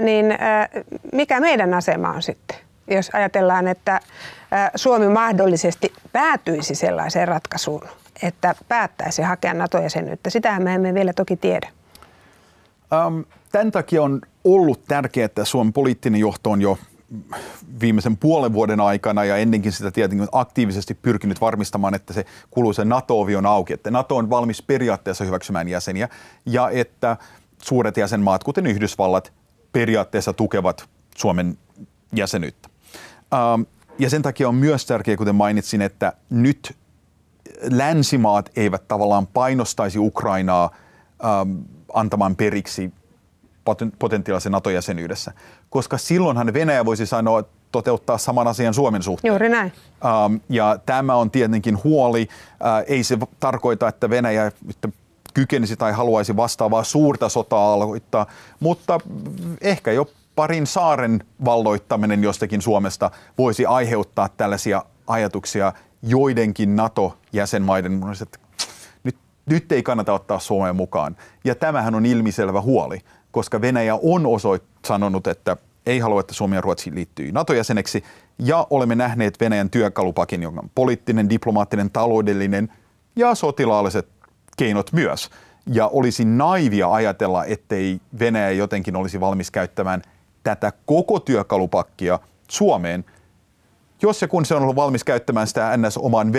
Niin 0.00 0.26
mikä 1.12 1.40
meidän 1.40 1.74
asema 1.74 2.10
on 2.10 2.22
sitten, 2.22 2.56
jos 2.90 3.10
ajatellaan, 3.12 3.68
että 3.68 4.00
Suomi 4.74 5.08
mahdollisesti 5.08 5.92
päätyisi 6.12 6.74
sellaiseen 6.74 7.28
ratkaisuun, 7.28 7.82
että 8.22 8.54
päättäisi 8.68 9.22
hakea 9.22 9.54
NATO-jäsenyyttä? 9.54 10.30
Sitähän 10.30 10.62
me 10.62 10.74
emme 10.74 10.94
vielä 10.94 11.12
toki 11.12 11.36
tiedä. 11.36 11.68
Um, 13.06 13.24
tämän 13.52 13.72
takia 13.72 14.02
on 14.02 14.20
ollut 14.44 14.84
tärkeää, 14.84 15.24
että 15.24 15.44
Suomen 15.44 15.72
poliittinen 15.72 16.20
johto 16.20 16.50
on 16.50 16.62
jo 16.62 16.78
viimeisen 17.80 18.16
puolen 18.16 18.52
vuoden 18.52 18.80
aikana 18.80 19.24
ja 19.24 19.36
ennenkin 19.36 19.72
sitä 19.72 19.90
tietenkin 19.90 20.28
aktiivisesti 20.32 20.94
pyrkinyt 20.94 21.40
varmistamaan, 21.40 21.94
että 21.94 22.12
se 22.12 22.24
kuuluisa 22.50 22.84
NATO-ovi 22.84 23.36
on 23.36 23.46
auki, 23.46 23.72
että 23.72 23.90
NATO 23.90 24.16
on 24.16 24.30
valmis 24.30 24.62
periaatteessa 24.62 25.24
hyväksymään 25.24 25.68
jäseniä 25.68 26.08
ja 26.46 26.70
että 26.70 27.16
suuret 27.62 27.96
jäsenmaat, 27.96 28.44
kuten 28.44 28.66
Yhdysvallat, 28.66 29.32
periaatteessa 29.74 30.32
tukevat 30.32 30.88
Suomen 31.16 31.58
jäsenyyttä. 32.14 32.68
Ähm, 33.34 33.62
ja 33.98 34.10
sen 34.10 34.22
takia 34.22 34.48
on 34.48 34.54
myös 34.54 34.86
tärkeää, 34.86 35.16
kuten 35.16 35.34
mainitsin, 35.34 35.82
että 35.82 36.12
nyt 36.30 36.76
länsimaat 37.70 38.50
eivät 38.56 38.88
tavallaan 38.88 39.26
painostaisi 39.26 39.98
Ukrainaa 39.98 40.70
ähm, 41.24 41.56
antamaan 41.94 42.36
periksi 42.36 42.92
potentiaalisen 43.98 44.52
NATO-jäsenyydessä, 44.52 45.32
koska 45.70 45.98
silloinhan 45.98 46.52
Venäjä 46.54 46.84
voisi 46.84 47.06
sanoa, 47.06 47.44
toteuttaa 47.72 48.18
saman 48.18 48.46
asian 48.46 48.74
Suomen 48.74 49.02
suhteen. 49.02 49.30
Juuri 49.30 49.48
näin. 49.48 49.72
Um, 50.26 50.40
ja 50.48 50.78
tämä 50.86 51.14
on 51.14 51.30
tietenkin 51.30 51.84
huoli. 51.84 52.28
Uh, 52.52 52.84
ei 52.86 53.04
se 53.04 53.18
tarkoita, 53.40 53.88
että 53.88 54.10
Venäjä 54.10 54.52
kykenisi 55.34 55.76
tai 55.76 55.92
haluaisi 55.92 56.36
vastaavaa 56.36 56.84
suurta 56.84 57.28
sotaa 57.28 57.72
aloittaa, 57.72 58.26
mutta 58.60 59.00
ehkä 59.60 59.92
jo 59.92 60.06
parin 60.36 60.66
saaren 60.66 61.24
valloittaminen 61.44 62.22
jostakin 62.22 62.62
Suomesta 62.62 63.10
voisi 63.38 63.66
aiheuttaa 63.66 64.28
tällaisia 64.28 64.84
ajatuksia 65.06 65.72
joidenkin 66.02 66.76
NATO-jäsenmaiden, 66.76 68.00
että 68.22 68.38
nyt, 69.04 69.16
nyt 69.46 69.72
ei 69.72 69.82
kannata 69.82 70.12
ottaa 70.12 70.38
Suomea 70.38 70.72
mukaan. 70.72 71.16
Ja 71.44 71.54
tämähän 71.54 71.94
on 71.94 72.06
ilmiselvä 72.06 72.60
huoli 72.60 73.00
koska 73.34 73.60
Venäjä 73.60 73.98
on 74.02 74.26
osoit 74.26 74.62
sanonut, 74.86 75.26
että 75.26 75.56
ei 75.86 75.98
halua, 75.98 76.20
että 76.20 76.34
Suomi 76.34 76.56
ja 76.56 76.60
Ruotsi 76.60 76.94
liittyy 76.94 77.32
NATO-jäseneksi, 77.32 78.04
ja 78.38 78.66
olemme 78.70 78.94
nähneet 78.94 79.40
Venäjän 79.40 79.70
työkalupakin, 79.70 80.42
jonka 80.42 80.60
on 80.60 80.70
poliittinen, 80.74 81.30
diplomaattinen, 81.30 81.90
taloudellinen 81.90 82.72
ja 83.16 83.34
sotilaalliset 83.34 84.08
keinot 84.56 84.92
myös. 84.92 85.30
Ja 85.66 85.86
olisi 85.86 86.24
naivia 86.24 86.92
ajatella, 86.92 87.44
ettei 87.44 88.00
Venäjä 88.18 88.50
jotenkin 88.50 88.96
olisi 88.96 89.20
valmis 89.20 89.50
käyttämään 89.50 90.02
tätä 90.42 90.72
koko 90.86 91.20
työkalupakkia 91.20 92.18
Suomeen, 92.48 93.04
jos 94.02 94.22
ja 94.22 94.28
kun 94.28 94.44
se 94.44 94.54
on 94.54 94.62
ollut 94.62 94.76
valmis 94.76 95.04
käyttämään 95.04 95.46
sitä 95.46 95.76
NS 95.76 95.98
omaan 95.98 96.32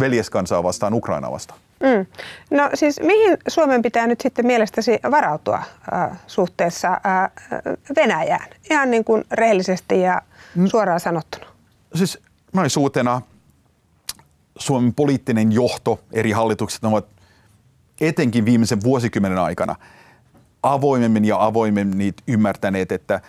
veljeskansaa 0.00 0.62
vastaan 0.62 0.94
Ukraina 0.94 1.30
vastaan. 1.30 1.60
Mm. 1.80 2.06
No 2.50 2.70
siis 2.74 3.00
mihin 3.00 3.38
Suomen 3.48 3.82
pitää 3.82 4.06
nyt 4.06 4.20
sitten 4.20 4.46
mielestäsi 4.46 4.98
varautua 5.10 5.62
äh, 5.92 6.18
suhteessa 6.26 6.88
äh, 6.88 7.30
Venäjään? 7.96 8.48
Ihan 8.70 8.90
niin 8.90 9.04
kuin 9.04 9.24
rehellisesti 9.30 10.00
ja 10.00 10.22
mm. 10.54 10.66
suoraan 10.66 11.00
sanottuna. 11.00 11.46
Siis 11.94 12.18
noin 12.52 12.70
suutena 12.70 13.22
Suomen 14.58 14.94
poliittinen 14.94 15.52
johto, 15.52 16.00
eri 16.12 16.30
hallitukset 16.30 16.84
ovat 16.84 17.06
etenkin 18.00 18.44
viimeisen 18.44 18.82
vuosikymmenen 18.82 19.38
aikana 19.38 19.76
avoimemmin 20.62 21.24
ja 21.24 21.44
avoimemmin 21.44 21.98
niitä 21.98 22.22
ymmärtäneet, 22.28 22.92
että 22.92 23.20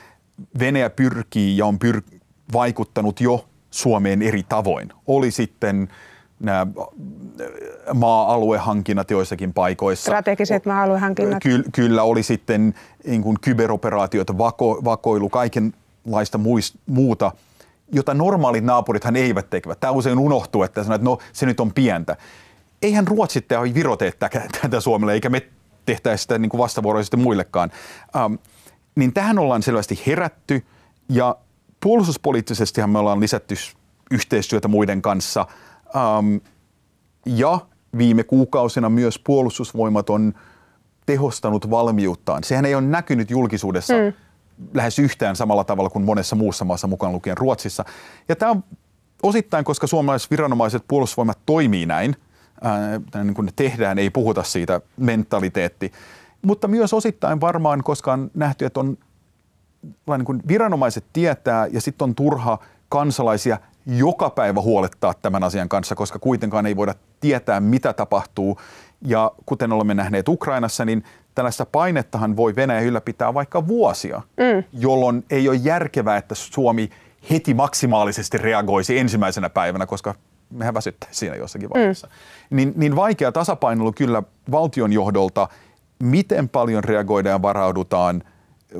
Venäjä 0.60 0.90
pyrkii 0.90 1.58
ja 1.58 1.66
on 1.66 1.78
pyr- 1.86 2.20
vaikuttanut 2.54 3.22
jo 3.22 3.46
Suomeen 3.72 4.22
eri 4.22 4.44
tavoin. 4.50 4.90
Oli 5.08 5.32
sitten 5.32 5.88
nämä 6.40 6.68
maa-aluehankinnat 7.94 9.12
joissakin 9.12 9.54
paikoissa. 9.54 10.12
Strategiset 10.12 10.66
maa-aluehankinnat. 10.66 11.44
Ky- 11.44 11.64
kyllä 11.72 12.04
oli 12.04 12.24
sitten 12.24 12.74
niin 13.08 13.22
kuin 13.22 13.38
kyberoperaatioita, 13.42 14.34
vako- 14.34 14.82
vakoilu, 14.84 15.30
kaikenlaista 15.30 16.38
muist- 16.38 16.80
muuta, 16.86 17.32
jota 17.92 18.14
normaalit 18.14 18.64
naapurithan 18.64 19.16
eivät 19.16 19.50
tekevät. 19.50 19.80
Tämä 19.80 19.92
usein 19.92 20.20
unohtuu, 20.20 20.64
että 20.64 20.84
sanoo, 20.84 20.96
että 20.96 21.06
no 21.06 21.18
se 21.34 21.46
nyt 21.46 21.60
on 21.60 21.74
pientä. 21.74 22.16
Eihän 22.82 23.08
Ruotsit 23.08 23.52
ja 23.52 23.62
Viro 23.62 23.98
tee 23.98 24.14
tätä 24.62 24.80
Suomelle, 24.80 25.14
eikä 25.14 25.30
me 25.30 25.48
tehtäisi 25.86 26.22
sitä 26.22 26.38
niin 26.38 26.50
kuin 26.50 26.60
vastavuoroisesti 26.60 27.18
muillekaan. 27.18 27.72
Ähm, 28.16 28.34
niin 28.96 29.14
tähän 29.14 29.40
ollaan 29.40 29.64
selvästi 29.64 30.02
herätty 30.08 30.66
ja 31.10 31.36
puolustuspoliittisestihan 31.80 32.90
me 32.90 33.00
ollaan 33.00 33.20
lisätty 33.20 33.56
yhteistyötä 34.12 34.68
muiden 34.68 35.02
kanssa– 35.02 35.48
Um, 35.96 36.42
ja 37.26 37.60
viime 37.98 38.24
kuukausina 38.24 38.90
myös 38.90 39.20
puolustusvoimat 39.20 40.10
on 40.10 40.34
tehostanut 41.06 41.70
valmiuttaan. 41.70 42.44
Sehän 42.44 42.66
ei 42.66 42.76
ole 42.76 42.84
näkynyt 42.84 43.32
julkisuudessa 43.32 43.94
mm. 43.94 44.14
Lähes 44.74 45.00
yhtään 45.00 45.36
samalla 45.36 45.64
tavalla 45.64 45.90
kuin 45.90 46.06
monessa 46.06 46.36
muussa 46.36 46.66
maassa 46.66 46.88
mukaan 46.88 47.14
lukien 47.14 47.38
Ruotsissa. 47.38 47.86
Ja 48.30 48.36
tämä 48.36 48.52
on 48.52 48.64
osittain, 49.24 49.66
koska 49.66 49.88
suomalaiset 49.88 50.32
viranomaiset 50.32 50.84
puolustusvoimat 50.88 51.40
toimii 51.46 51.86
näin, 51.86 52.16
ää, 52.62 53.24
niin 53.24 53.34
kuin 53.34 53.46
ne 53.46 53.52
tehdään, 53.56 54.00
ei 54.00 54.10
puhuta 54.10 54.44
siitä 54.44 54.82
mentaliteetti, 54.98 55.92
mutta 56.42 56.68
myös 56.68 56.94
osittain 56.94 57.42
varmaan, 57.42 57.84
koska 57.84 58.14
on 58.14 58.32
nähty, 58.34 58.66
että 58.66 58.80
on 58.80 58.98
niin 60.08 60.26
kuin 60.26 60.42
viranomaiset 60.48 61.06
tietää 61.14 61.68
ja 61.68 61.82
sitten 61.82 62.06
on 62.06 62.16
turha 62.16 62.58
kansalaisia 62.90 63.58
joka 63.86 64.30
päivä 64.30 64.62
huolettaa 64.62 65.14
tämän 65.14 65.44
asian 65.44 65.70
kanssa, 65.70 65.96
koska 65.96 66.20
kuitenkaan 66.20 66.66
ei 66.66 66.76
voida 66.76 66.96
tietää, 67.20 67.60
mitä 67.60 67.94
tapahtuu. 67.94 68.60
Ja 69.02 69.32
kuten 69.46 69.72
olemme 69.72 69.94
nähneet 69.94 70.30
Ukrainassa, 70.30 70.86
niin 70.86 71.04
tällaista 71.36 71.66
painettahan 71.66 72.36
voi 72.36 72.56
Venäjä 72.56 72.82
ylläpitää 72.82 73.34
vaikka 73.34 73.68
vuosia, 73.68 74.22
mm. 74.38 74.64
jolloin 74.74 75.26
ei 75.30 75.50
ole 75.50 75.58
järkevää, 75.64 76.18
että 76.18 76.36
Suomi 76.36 76.90
heti 77.30 77.54
maksimaalisesti 77.54 78.38
reagoisi 78.38 79.00
ensimmäisenä 79.00 79.50
päivänä, 79.50 79.86
koska 79.86 80.16
mehän 80.50 80.74
väsyttäisiin 80.74 81.20
siinä 81.20 81.36
jossakin 81.36 81.70
vaiheessa. 81.70 82.08
Mm. 82.08 82.56
Niin, 82.56 82.74
niin 82.76 82.96
vaikea 82.96 83.32
tasapainoilu 83.32 83.92
kyllä 83.92 84.24
valtion 84.52 84.94
johdolta, 84.94 85.48
miten 86.04 86.50
paljon 86.50 86.84
reagoidaan 86.84 87.34
ja 87.34 87.42
varaudutaan– 87.42 88.24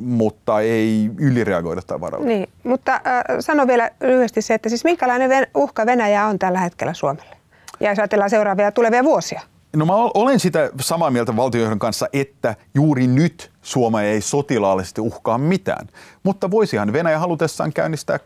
mutta 0.02 0.60
ei 0.60 1.12
ylireagoida 1.18 1.82
tai 1.82 2.02
varautua. 2.02 2.28
Niin, 2.28 2.50
mutta 2.64 2.94
äh, 2.94 3.02
sano 3.40 3.68
vielä 3.68 3.92
lyhyesti 4.02 4.42
se, 4.42 4.54
että 4.54 4.70
siis 4.70 4.84
minkälainen 4.84 5.48
uhka 5.56 5.86
Venäjä 5.86 6.26
on 6.26 6.40
tällä 6.40 6.60
hetkellä 6.60 6.94
Suomelle? 6.94 7.38
Ja 7.80 7.90
jos 7.90 8.00
ajatellaan 8.00 8.30
seuraavia 8.30 8.72
tulevia 8.72 9.04
vuosia. 9.04 9.42
No 9.78 9.86
mä 9.86 9.94
olen 9.96 10.40
sitä 10.40 10.70
samaa 10.82 11.12
mieltä 11.12 11.36
valtiojohdon 11.36 11.80
kanssa, 11.80 12.08
että 12.14 12.56
juuri 12.74 13.08
nyt 13.08 13.52
Suomi 13.62 14.00
ei 14.00 14.22
sotilaallisesti 14.22 15.02
uhkaa 15.02 15.38
mitään. 15.38 15.88
Mutta 16.24 16.52
voisihan 16.52 16.94
Venäjä 16.94 17.20
halutessaan 17.20 17.74
käynnistää 17.74 18.20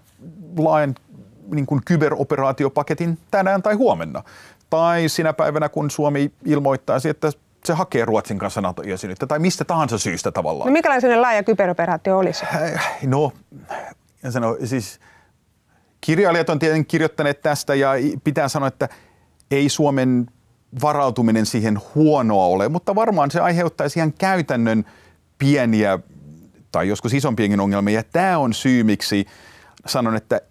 laajan 0.58 0.96
niin 1.54 1.66
kuin 1.66 1.82
kyberoperaatiopaketin 1.86 3.18
tänään 3.32 3.62
tai 3.62 3.74
huomenna. 3.74 4.24
Tai 4.70 5.10
sinä 5.10 5.34
päivänä, 5.34 5.70
kun 5.70 5.92
Suomi 5.92 6.32
ilmoittaisi, 6.46 7.10
että 7.10 7.32
se 7.66 7.74
hakee 7.74 8.06
Ruotsin 8.06 8.40
kanssa 8.40 8.62
NATO-jäsenyyttä 8.62 9.28
tai 9.28 9.40
mistä 9.40 9.66
tahansa 9.66 9.98
syystä 9.98 10.32
tavallaan. 10.32 10.68
No 10.68 10.74
minkälainen 10.74 11.22
laaja 11.22 11.44
kyberoperaatio 11.44 12.18
olisi? 12.18 12.46
No, 13.06 13.32
sano, 14.30 14.58
siis 14.64 15.00
kirjailijat 16.02 16.50
on 16.50 16.60
tietenkin 16.60 16.86
kirjoittaneet 16.86 17.42
tästä 17.42 17.76
ja 17.76 17.92
pitää 18.24 18.48
sanoa, 18.48 18.68
että 18.68 18.90
ei 19.52 19.70
Suomen 19.70 20.28
varautuminen 20.82 21.46
siihen 21.46 21.80
huonoa 21.96 22.46
ole, 22.46 22.70
mutta 22.70 22.96
varmaan 22.96 23.32
se 23.32 23.40
aiheuttaisi 23.40 24.00
ihan 24.00 24.14
käytännön 24.14 24.86
pieniä 25.38 26.00
tai 26.72 26.88
joskus 26.88 27.14
isompienkin 27.14 27.60
ongelmia. 27.60 27.94
Ja 27.94 28.04
tämä 28.04 28.38
on 28.38 28.54
syy, 28.54 28.84
miksi 28.84 29.26
sanon, 29.86 30.16
että 30.16 30.42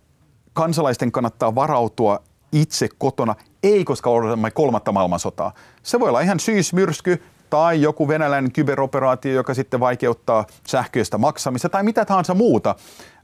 kansalaisten 0.52 1.12
kannattaa 1.12 1.54
varautua 1.54 2.22
itse 2.52 2.88
kotona, 2.98 3.34
ei 3.62 3.84
koska 3.84 4.10
odotamme 4.10 4.50
kolmatta 4.50 4.92
maailmansotaa. 4.92 5.52
Se 5.82 6.00
voi 6.00 6.08
olla 6.08 6.20
ihan 6.20 6.40
syysmyrsky 6.40 7.22
tai 7.50 7.82
joku 7.82 8.08
venäläinen 8.08 8.52
kyberoperaatio, 8.52 9.32
joka 9.32 9.54
sitten 9.54 9.80
vaikeuttaa 9.80 10.46
sähköistä 10.66 11.18
maksamista 11.18 11.68
tai 11.68 11.82
mitä 11.82 12.04
tahansa 12.04 12.34
muuta. 12.34 12.74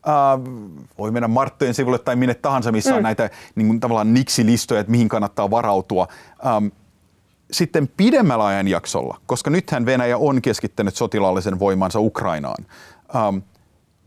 Uh, 0.07 0.85
voi 0.99 1.11
mennä 1.11 1.29
Marttojen 1.29 1.75
sivulle 1.75 1.99
tai 1.99 2.17
minne 2.17 2.35
tahansa, 2.35 2.73
missä 2.73 2.91
mm. 2.91 2.97
on 2.97 3.03
näitä 3.03 3.31
niin 3.55 3.67
kuin, 3.67 3.81
tavallaan 3.81 4.15
niksi-listoja, 4.15 4.81
että 4.81 4.91
mihin 4.91 5.09
kannattaa 5.09 5.51
varautua. 5.51 6.09
Um, 6.57 6.71
sitten 7.53 7.89
pidemmällä 7.97 8.47
ajanjaksolla, 8.47 9.21
koska 9.27 9.51
nythän 9.51 9.87
Venäjä 9.87 10.19
on 10.19 10.43
keskittänyt 10.43 10.97
sotilaallisen 10.97 11.59
voimansa 11.59 12.01
Ukrainaan, 12.01 12.67
um, 13.29 13.43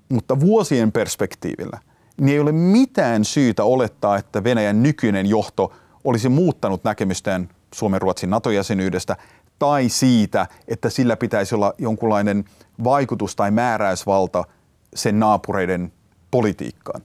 mutta 0.09 0.39
vuosien 0.39 0.91
perspektiivillä, 0.91 1.79
niin 2.21 2.33
ei 2.33 2.39
ole 2.39 2.51
mitään 2.51 3.25
syytä 3.25 3.63
olettaa, 3.63 4.17
että 4.17 4.43
Venäjän 4.43 4.83
nykyinen 4.83 5.25
johto 5.25 5.73
olisi 6.03 6.29
muuttanut 6.29 6.83
näkemystään 6.83 7.49
Suomen 7.73 8.01
Ruotsin 8.01 8.29
NATO-jäsenyydestä 8.29 9.15
tai 9.59 9.89
siitä, 9.89 10.47
että 10.67 10.89
sillä 10.89 11.15
pitäisi 11.15 11.55
olla 11.55 11.73
jonkunlainen 11.77 12.45
vaikutus 12.83 13.35
tai 13.35 13.51
määräysvalta 13.51 14.43
sen 14.95 15.19
naapureiden 15.19 15.91
politiikkaan. 16.31 17.01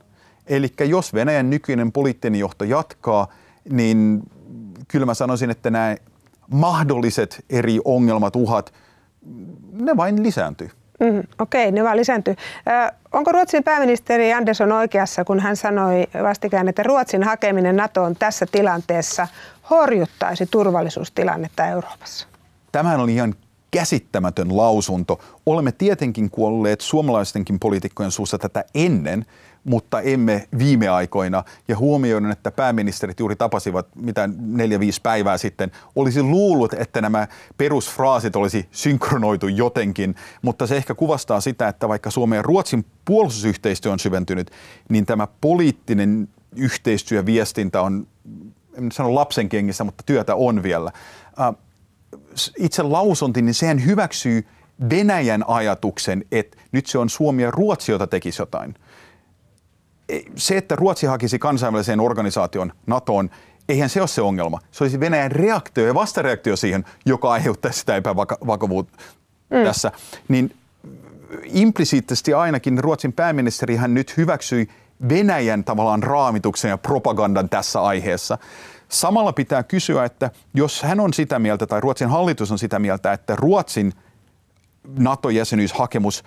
Eli 0.46 0.72
jos 0.88 1.14
Venäjän 1.14 1.50
nykyinen 1.50 1.92
poliittinen 1.92 2.40
johto 2.40 2.64
jatkaa, 2.64 3.28
niin 3.70 4.22
kyllä 4.88 5.06
mä 5.06 5.14
sanoisin, 5.14 5.50
että 5.50 5.70
nämä 5.70 5.96
mahdolliset 6.50 7.44
eri 7.50 7.80
ongelmat, 7.84 8.36
uhat, 8.36 8.74
ne 9.72 9.96
vain 9.96 10.22
lisääntyy. 10.22 10.70
Mm, 11.00 11.22
Okei, 11.38 11.68
okay, 11.68 11.72
ne 11.72 11.84
vaan 11.84 11.96
lisääntyy. 11.96 12.34
Ö, 12.34 12.94
onko 13.12 13.32
Ruotsin 13.32 13.64
pääministeri 13.64 14.32
Andersson 14.32 14.72
oikeassa, 14.72 15.24
kun 15.24 15.40
hän 15.40 15.56
sanoi 15.56 16.06
vastikään, 16.22 16.68
että 16.68 16.82
Ruotsin 16.82 17.22
hakeminen 17.22 17.76
NATOon 17.76 18.16
tässä 18.16 18.46
tilanteessa 18.52 19.28
horjuttaisi 19.70 20.46
turvallisuustilannetta 20.46 21.66
Euroopassa? 21.66 22.26
Tämähän 22.72 23.00
oli 23.00 23.14
ihan 23.14 23.34
käsittämätön 23.70 24.56
lausunto. 24.56 25.20
Olemme 25.46 25.72
tietenkin 25.72 26.30
kuolleet 26.30 26.80
suomalaistenkin 26.80 27.60
poliitikkojen 27.60 28.10
suussa 28.10 28.38
tätä 28.38 28.64
ennen, 28.74 29.26
mutta 29.64 30.00
emme 30.00 30.48
viime 30.58 30.88
aikoina. 30.88 31.44
Ja 31.68 31.76
huomioiden, 31.76 32.30
että 32.30 32.50
pääministerit 32.50 33.20
juuri 33.20 33.36
tapasivat 33.36 33.86
mitä 33.94 34.28
neljä, 34.36 34.80
viisi 34.80 35.00
päivää 35.02 35.38
sitten, 35.38 35.72
olisi 35.96 36.22
luullut, 36.22 36.72
että 36.72 37.00
nämä 37.00 37.26
perusfraasit 37.56 38.36
olisi 38.36 38.68
synkronoitu 38.70 39.48
jotenkin, 39.48 40.14
mutta 40.42 40.66
se 40.66 40.76
ehkä 40.76 40.94
kuvastaa 40.94 41.40
sitä, 41.40 41.68
että 41.68 41.88
vaikka 41.88 42.10
Suomen 42.10 42.36
ja 42.36 42.42
Ruotsin 42.42 42.84
puolustusyhteistyö 43.04 43.92
on 43.92 43.98
syventynyt, 43.98 44.50
niin 44.88 45.06
tämä 45.06 45.28
poliittinen 45.40 46.28
yhteistyö, 46.56 47.26
viestintä 47.26 47.82
on, 47.82 48.06
en 48.78 48.92
sano 48.92 49.14
lapsen 49.14 49.48
kengissä, 49.48 49.84
mutta 49.84 50.02
työtä 50.06 50.34
on 50.34 50.62
vielä. 50.62 50.92
Itse 52.58 52.82
lausunti, 52.82 53.42
niin 53.42 53.54
sehän 53.54 53.84
hyväksyy 53.84 54.46
Venäjän 54.90 55.44
ajatuksen, 55.48 56.24
että 56.32 56.56
nyt 56.72 56.86
se 56.86 56.98
on 56.98 57.10
Suomi 57.10 57.42
ja 57.42 57.50
Ruotsi, 57.50 57.92
jota 57.92 58.06
tekisi 58.06 58.42
jotain 58.42 58.74
se, 60.36 60.56
että 60.56 60.76
Ruotsi 60.76 61.06
hakisi 61.06 61.38
kansainväliseen 61.38 62.00
organisaation 62.00 62.72
NATOon, 62.86 63.30
eihän 63.68 63.88
se 63.88 64.00
ole 64.00 64.08
se 64.08 64.22
ongelma. 64.22 64.60
Se 64.70 64.84
olisi 64.84 65.00
Venäjän 65.00 65.32
reaktio 65.32 65.86
ja 65.86 65.94
vastareaktio 65.94 66.56
siihen, 66.56 66.84
joka 67.06 67.32
aiheuttaisi 67.32 67.78
sitä 67.78 67.96
epävakavuutta 67.96 68.98
mm. 69.50 69.64
tässä. 69.64 69.92
Niin 70.28 70.56
implisiittisesti 71.44 72.34
ainakin 72.34 72.78
Ruotsin 72.78 73.12
pääministeri 73.12 73.76
hän 73.76 73.94
nyt 73.94 74.16
hyväksyi 74.16 74.68
Venäjän 75.08 75.64
tavallaan 75.64 76.02
raamituksen 76.02 76.68
ja 76.68 76.78
propagandan 76.78 77.48
tässä 77.48 77.82
aiheessa. 77.82 78.38
Samalla 78.88 79.32
pitää 79.32 79.62
kysyä, 79.62 80.04
että 80.04 80.30
jos 80.54 80.82
hän 80.82 81.00
on 81.00 81.14
sitä 81.14 81.38
mieltä 81.38 81.66
tai 81.66 81.80
Ruotsin 81.80 82.08
hallitus 82.08 82.52
on 82.52 82.58
sitä 82.58 82.78
mieltä, 82.78 83.12
että 83.12 83.36
Ruotsin 83.36 83.92
NATO-jäsenyyshakemus 84.98 86.24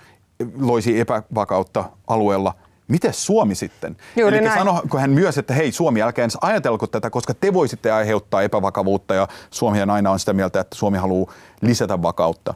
loisi 0.59 0.99
epävakautta 0.99 1.89
alueella– 2.07 2.53
Miten 2.87 3.13
Suomi 3.13 3.55
sitten? 3.55 3.97
Juuri 4.15 4.37
Eli 4.37 4.49
sanoiko 4.49 4.97
hän 4.97 5.09
myös, 5.09 5.37
että 5.37 5.53
hei 5.53 5.71
Suomi, 5.71 6.01
älkää 6.01 6.23
edes 6.23 6.37
ajatelko 6.41 6.87
tätä, 6.87 7.09
koska 7.09 7.33
te 7.33 7.53
voisitte 7.53 7.91
aiheuttaa 7.91 8.41
epävakavuutta 8.41 9.13
ja 9.13 9.27
Suomi 9.51 9.81
aina 9.81 10.11
on 10.11 10.19
sitä 10.19 10.33
mieltä, 10.33 10.59
että 10.59 10.75
Suomi 10.75 10.97
haluaa 10.97 11.33
lisätä 11.61 12.01
vakautta. 12.01 12.53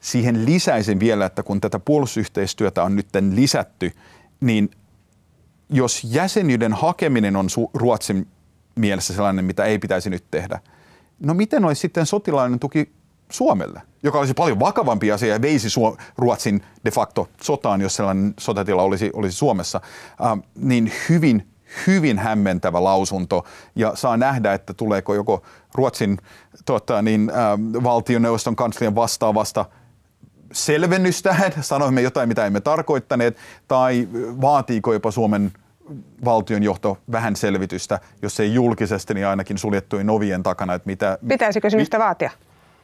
Siihen 0.00 0.44
lisäisin 0.44 1.00
vielä, 1.00 1.26
että 1.26 1.42
kun 1.42 1.60
tätä 1.60 1.78
puolustusyhteistyötä 1.78 2.82
on 2.82 2.96
nyt 2.96 3.06
lisätty, 3.30 3.92
niin 4.40 4.70
jos 5.70 6.04
jäsenyyden 6.04 6.72
hakeminen 6.72 7.36
on 7.36 7.46
Ruotsin 7.74 8.26
mielessä 8.74 9.14
sellainen, 9.14 9.44
mitä 9.44 9.64
ei 9.64 9.78
pitäisi 9.78 10.10
nyt 10.10 10.24
tehdä, 10.30 10.60
no 11.20 11.34
miten 11.34 11.64
olisi 11.64 11.80
sitten 11.80 12.06
sotilainen 12.06 12.58
tuki 12.58 12.92
Suomelle, 13.32 13.82
joka 14.02 14.18
olisi 14.18 14.34
paljon 14.34 14.60
vakavampi 14.60 15.12
asia 15.12 15.32
ja 15.32 15.42
veisi 15.42 15.68
Ruotsin 16.18 16.62
de 16.84 16.90
facto 16.90 17.28
sotaan, 17.42 17.80
jos 17.80 17.96
sellainen 17.96 18.34
sotatila 18.40 18.82
olisi, 18.82 19.10
olisi 19.12 19.36
Suomessa, 19.36 19.80
äh, 20.24 20.38
niin 20.54 20.92
hyvin, 21.08 21.48
hyvin 21.86 22.18
hämmentävä 22.18 22.84
lausunto 22.84 23.44
ja 23.76 23.92
saa 23.94 24.16
nähdä, 24.16 24.52
että 24.52 24.74
tuleeko 24.74 25.14
joko 25.14 25.42
Ruotsin 25.74 26.18
tota, 26.64 27.02
niin, 27.02 27.30
äh, 27.30 27.82
valtioneuvoston 27.82 28.56
kanslian 28.56 28.94
vastaavasta 28.94 29.64
selvennystä, 30.52 31.52
sanoimme 31.60 32.02
jotain, 32.02 32.28
mitä 32.28 32.46
emme 32.46 32.60
tarkoittaneet, 32.60 33.36
tai 33.68 34.08
vaatiiko 34.40 34.92
jopa 34.92 35.10
Suomen 35.10 35.52
valtionjohto 36.24 36.98
vähän 37.12 37.36
selvitystä, 37.36 38.00
jos 38.22 38.40
ei 38.40 38.54
julkisesti, 38.54 39.14
niin 39.14 39.26
ainakin 39.26 39.58
suljettujen 39.58 40.10
ovien 40.10 40.42
takana. 40.42 40.74
Että 40.74 40.86
mitä, 40.86 41.18
Pitäisikö 41.28 41.70
sinusta 41.70 41.98
mi- 41.98 42.04
vaatia? 42.04 42.30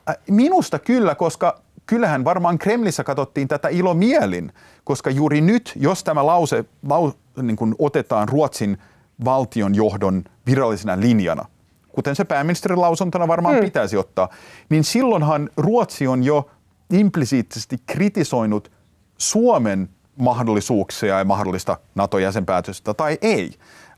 Äh, 0.09 0.17
minusta 0.31 0.79
kyllä, 0.79 1.15
koska 1.15 1.61
kyllähän 1.87 2.25
varmaan 2.25 2.59
Kremlissä 2.59 3.05
katsottiin 3.05 3.49
tätä 3.49 3.69
ilomielin, 3.69 4.53
koska 4.85 5.11
juuri 5.11 5.41
nyt, 5.41 5.73
jos 5.77 6.05
tämä 6.05 6.27
lause 6.27 6.65
lau, 6.89 7.13
niin 7.43 7.57
kuin 7.57 7.75
otetaan 7.79 8.29
Ruotsin 8.29 8.79
valtion 9.25 9.75
johdon 9.75 10.25
virallisena 10.47 11.01
linjana, 11.01 11.45
kuten 11.89 12.17
se 12.17 12.25
pääministerin 12.25 12.81
lausuntona 12.81 13.29
varmaan 13.29 13.55
hmm. 13.55 13.65
pitäisi 13.65 13.97
ottaa, 13.97 14.29
niin 14.69 14.85
silloinhan 14.85 15.51
Ruotsi 15.57 16.07
on 16.07 16.25
jo 16.25 16.51
implisiittisesti 16.91 17.77
kritisoinut 17.87 18.71
Suomen 19.19 19.89
mahdollisuuksia 20.17 21.19
ja 21.19 21.25
mahdollista 21.25 21.77
NATO-jäsenpäätöstä 21.95 22.95
tai 22.95 23.19
ei, 23.23 23.55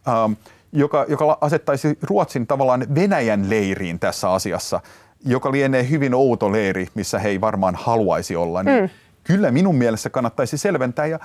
ähm, 0.09 0.33
joka, 0.73 1.05
joka 1.09 1.39
asettaisi 1.41 1.99
Ruotsin 2.03 2.47
tavallaan 2.47 2.87
Venäjän 2.95 3.51
leiriin 3.51 3.99
tässä 3.99 4.33
asiassa 4.33 4.81
joka 5.25 5.53
lienee 5.53 5.91
hyvin 5.91 6.15
outo 6.15 6.53
leiri, 6.53 6.89
missä 6.95 7.19
he 7.19 7.29
ei 7.29 7.41
varmaan 7.41 7.75
haluaisi 7.75 8.37
olla, 8.37 8.63
niin 8.63 8.83
mm. 8.83 8.91
kyllä 9.25 9.51
minun 9.51 9.75
mielestä 9.75 10.11
kannattaisi 10.11 10.59
selventää. 10.59 11.07
Ja 11.07 11.19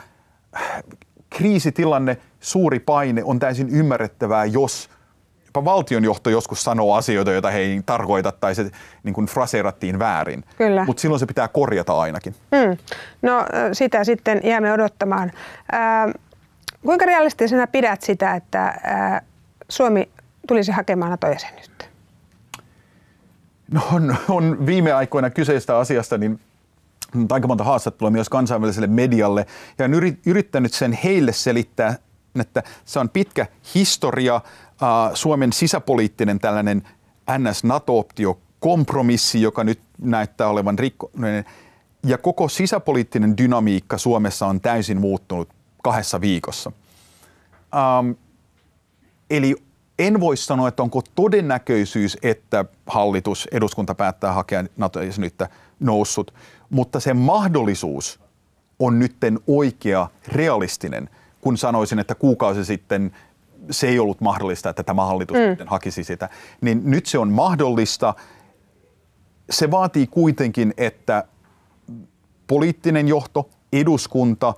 äh, 0.55 0.83
kriisitilanne, 1.29 2.17
suuri 2.39 2.79
paine 2.79 3.23
on 3.23 3.39
täysin 3.39 3.69
ymmärrettävää, 3.69 4.45
jos 4.45 4.89
jopa 5.45 5.65
valtionjohto 5.65 6.29
joskus 6.29 6.63
sanoo 6.63 6.93
asioita, 6.93 7.31
joita 7.31 7.49
he 7.49 7.59
ei 7.59 7.81
tarkoita 7.85 8.31
tai 8.31 8.55
se 8.55 8.71
niin 9.03 9.13
kuin 9.13 9.27
fraseerattiin 9.27 9.99
väärin. 9.99 10.43
Mutta 10.85 11.01
silloin 11.01 11.19
se 11.19 11.25
pitää 11.25 11.47
korjata 11.47 11.99
ainakin. 11.99 12.35
Mm. 12.51 12.77
No 13.21 13.45
sitä 13.73 14.03
sitten 14.03 14.41
jäämme 14.43 14.73
odottamaan. 14.73 15.31
Äh, 15.73 16.13
kuinka 16.81 17.05
realistisena 17.05 17.67
pidät 17.67 18.01
sitä, 18.01 18.35
että 18.35 18.67
äh, 18.67 19.21
Suomi 19.69 20.09
tulisi 20.47 20.71
hakemaan 20.71 21.11
NATO-jäsenyyttä? 21.11 21.85
No 23.71 23.81
on, 23.93 24.15
on 24.29 24.65
viime 24.65 24.91
aikoina 24.91 25.29
kyseistä 25.29 25.77
asiasta 25.77 26.17
niin 26.17 26.39
aika 27.29 27.47
monta 27.47 27.63
haastattelua 27.63 28.11
myös 28.11 28.29
kansainväliselle 28.29 28.87
medialle 28.87 29.45
ja 29.79 29.85
on 29.85 29.91
yrittänyt 30.25 30.73
sen 30.73 30.93
heille 31.03 31.33
selittää, 31.33 31.97
että 32.39 32.63
se 32.85 32.99
on 32.99 33.09
pitkä 33.09 33.47
historia, 33.75 34.41
Suomen 35.13 35.53
sisäpoliittinen 35.53 36.39
tällainen 36.39 36.87
NS-NATO-optio 37.37 38.39
kompromissi, 38.59 39.41
joka 39.41 39.63
nyt 39.63 39.79
näyttää 40.01 40.47
olevan 40.47 40.79
rikkoinen. 40.79 41.45
Ja 42.05 42.17
koko 42.17 42.49
sisäpoliittinen 42.49 43.37
dynamiikka 43.37 43.97
Suomessa 43.97 44.47
on 44.47 44.61
täysin 44.61 45.01
muuttunut 45.01 45.49
kahdessa 45.83 46.21
viikossa. 46.21 46.71
Ähm, 47.75 48.11
eli 49.29 49.55
en 49.99 50.19
voi 50.19 50.37
sanoa, 50.37 50.67
että 50.67 50.83
onko 50.83 51.01
todennäköisyys, 51.15 52.17
että 52.23 52.65
hallitus, 52.87 53.47
eduskunta 53.51 53.95
päättää 53.95 54.33
hakea 54.33 54.63
NATO-jäsenyyttä 54.77 55.49
noussut, 55.79 56.33
mutta 56.69 56.99
se 56.99 57.13
mahdollisuus 57.13 58.19
on 58.79 58.99
nytten 58.99 59.39
oikea, 59.47 60.07
realistinen, 60.27 61.09
kun 61.41 61.57
sanoisin, 61.57 61.99
että 61.99 62.15
kuukausi 62.15 62.65
sitten 62.65 63.11
se 63.71 63.87
ei 63.87 63.99
ollut 63.99 64.21
mahdollista, 64.21 64.69
että 64.69 64.83
tämä 64.83 65.05
hallitus 65.05 65.37
mm. 65.37 65.65
hakisi 65.67 66.03
sitä. 66.03 66.29
Niin 66.61 66.81
nyt 66.85 67.05
se 67.05 67.17
on 67.17 67.31
mahdollista. 67.31 68.13
Se 69.49 69.71
vaatii 69.71 70.07
kuitenkin, 70.07 70.73
että 70.77 71.23
poliittinen 72.47 73.07
johto, 73.07 73.49
eduskunta 73.73 74.53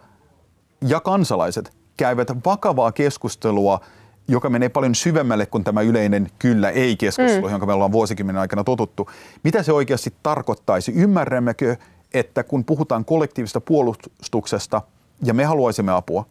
ja 0.81 0.99
kansalaiset 0.99 1.77
käyvät 1.97 2.27
vakavaa 2.45 2.91
keskustelua, 2.91 3.79
joka 4.27 4.49
menee 4.49 4.69
paljon 4.69 4.95
syvemmälle 4.95 5.45
kuin 5.45 5.63
tämä 5.63 5.81
yleinen 5.81 6.29
kyllä-ei-keskustelu, 6.39 7.45
mm. 7.45 7.51
jonka 7.51 7.65
me 7.65 7.73
ollaan 7.73 7.91
vuosikymmenen 7.91 8.41
aikana 8.41 8.63
totuttu. 8.63 9.09
Mitä 9.43 9.63
se 9.63 9.73
oikeasti 9.73 10.13
tarkoittaisi? 10.23 10.91
Ymmärrämmekö, 10.91 11.75
että 12.13 12.43
kun 12.43 12.65
puhutaan 12.65 13.05
kollektiivista 13.05 13.61
puolustuksesta 13.61 14.81
ja 15.23 15.33
me 15.33 15.45
haluaisimme 15.45 15.91
apua, 15.91 16.25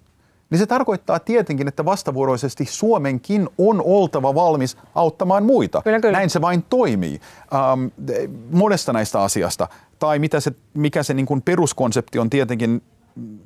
niin 0.50 0.58
se 0.58 0.66
tarkoittaa 0.66 1.18
tietenkin, 1.18 1.68
että 1.68 1.84
vastavuoroisesti 1.84 2.64
Suomenkin 2.64 3.48
on 3.58 3.82
oltava 3.84 4.34
valmis 4.34 4.76
auttamaan 4.94 5.44
muita. 5.44 5.82
Kyllä, 5.82 6.00
kyllä. 6.00 6.18
Näin 6.18 6.30
se 6.30 6.40
vain 6.40 6.62
toimii. 6.62 7.20
Ähm, 7.54 7.86
monesta 8.50 8.92
näistä 8.92 9.22
asiasta. 9.22 9.68
Tai 9.98 10.18
mitä 10.18 10.40
se, 10.40 10.52
mikä 10.74 11.02
se 11.02 11.14
niin 11.14 11.26
kuin 11.26 11.42
peruskonsepti 11.42 12.18
on 12.18 12.30
tietenkin 12.30 12.82
mm, 13.16 13.38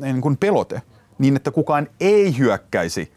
niin 0.00 0.20
kuin 0.20 0.36
pelote, 0.36 0.82
niin 1.18 1.36
että 1.36 1.50
kukaan 1.50 1.88
ei 2.00 2.38
hyökkäisi 2.38 3.12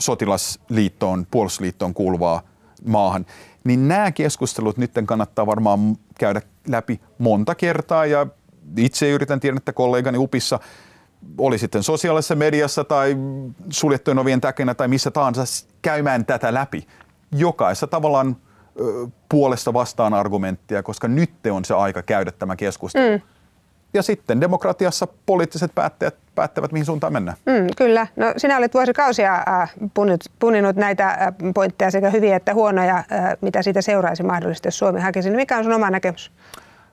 sotilasliittoon, 0.00 1.26
puolustusliittoon 1.30 1.94
kuuluvaa 1.94 2.42
maahan. 2.84 3.26
Niin 3.64 3.88
nämä 3.88 4.12
keskustelut 4.12 4.76
nyt 4.76 4.92
kannattaa 5.06 5.46
varmaan 5.46 5.96
käydä 6.18 6.42
läpi 6.68 7.00
monta 7.18 7.54
kertaa 7.54 8.06
ja 8.06 8.26
itse 8.76 9.10
yritän 9.10 9.40
tiedä, 9.40 9.56
että 9.56 9.72
kollegani 9.72 10.18
UPissa– 10.18 10.60
oli 11.38 11.58
sitten 11.58 11.82
sosiaalisessa 11.82 12.34
mediassa 12.34 12.84
tai 12.84 13.16
suljettujen 13.70 14.18
ovien 14.18 14.40
takana 14.40 14.74
tai 14.74 14.88
missä 14.88 15.10
tahansa 15.10 15.42
käymään 15.82 16.26
tätä 16.26 16.54
läpi. 16.54 16.86
Jokaisessa 17.32 17.86
tavallaan 17.86 18.36
puolesta 19.28 19.72
vastaan 19.72 20.14
argumenttia, 20.14 20.82
koska 20.82 21.08
nyt 21.08 21.30
on 21.50 21.64
se 21.64 21.74
aika 21.74 22.02
käydä 22.02 22.32
tämä 22.32 22.56
keskustelu. 22.56 23.16
Mm. 23.16 23.22
Ja 23.94 24.02
sitten 24.02 24.40
demokratiassa 24.40 25.08
poliittiset 25.26 25.74
päättäjät 25.74 26.14
päättävät, 26.34 26.72
mihin 26.72 26.86
suuntaan 26.86 27.12
mennään. 27.12 27.36
Mm, 27.46 27.66
kyllä. 27.76 28.06
No, 28.16 28.26
sinä 28.36 28.56
olet 28.56 28.74
vuosikausia 28.74 29.34
äh, 29.48 29.72
puninut, 29.94 30.20
puninut 30.38 30.76
näitä 30.76 31.08
äh, 31.08 31.18
pointteja 31.54 31.90
sekä 31.90 32.10
hyviä 32.10 32.36
että 32.36 32.54
huonoja, 32.54 32.96
äh, 32.96 33.04
mitä 33.40 33.62
siitä 33.62 33.82
seuraisi 33.82 34.22
mahdollisesti, 34.22 34.68
jos 34.68 34.78
Suomi 34.78 35.00
hakisi. 35.00 35.30
Mikä 35.30 35.58
on 35.58 35.64
sun 35.64 35.72
oma 35.72 35.90
näkemys? 35.90 36.32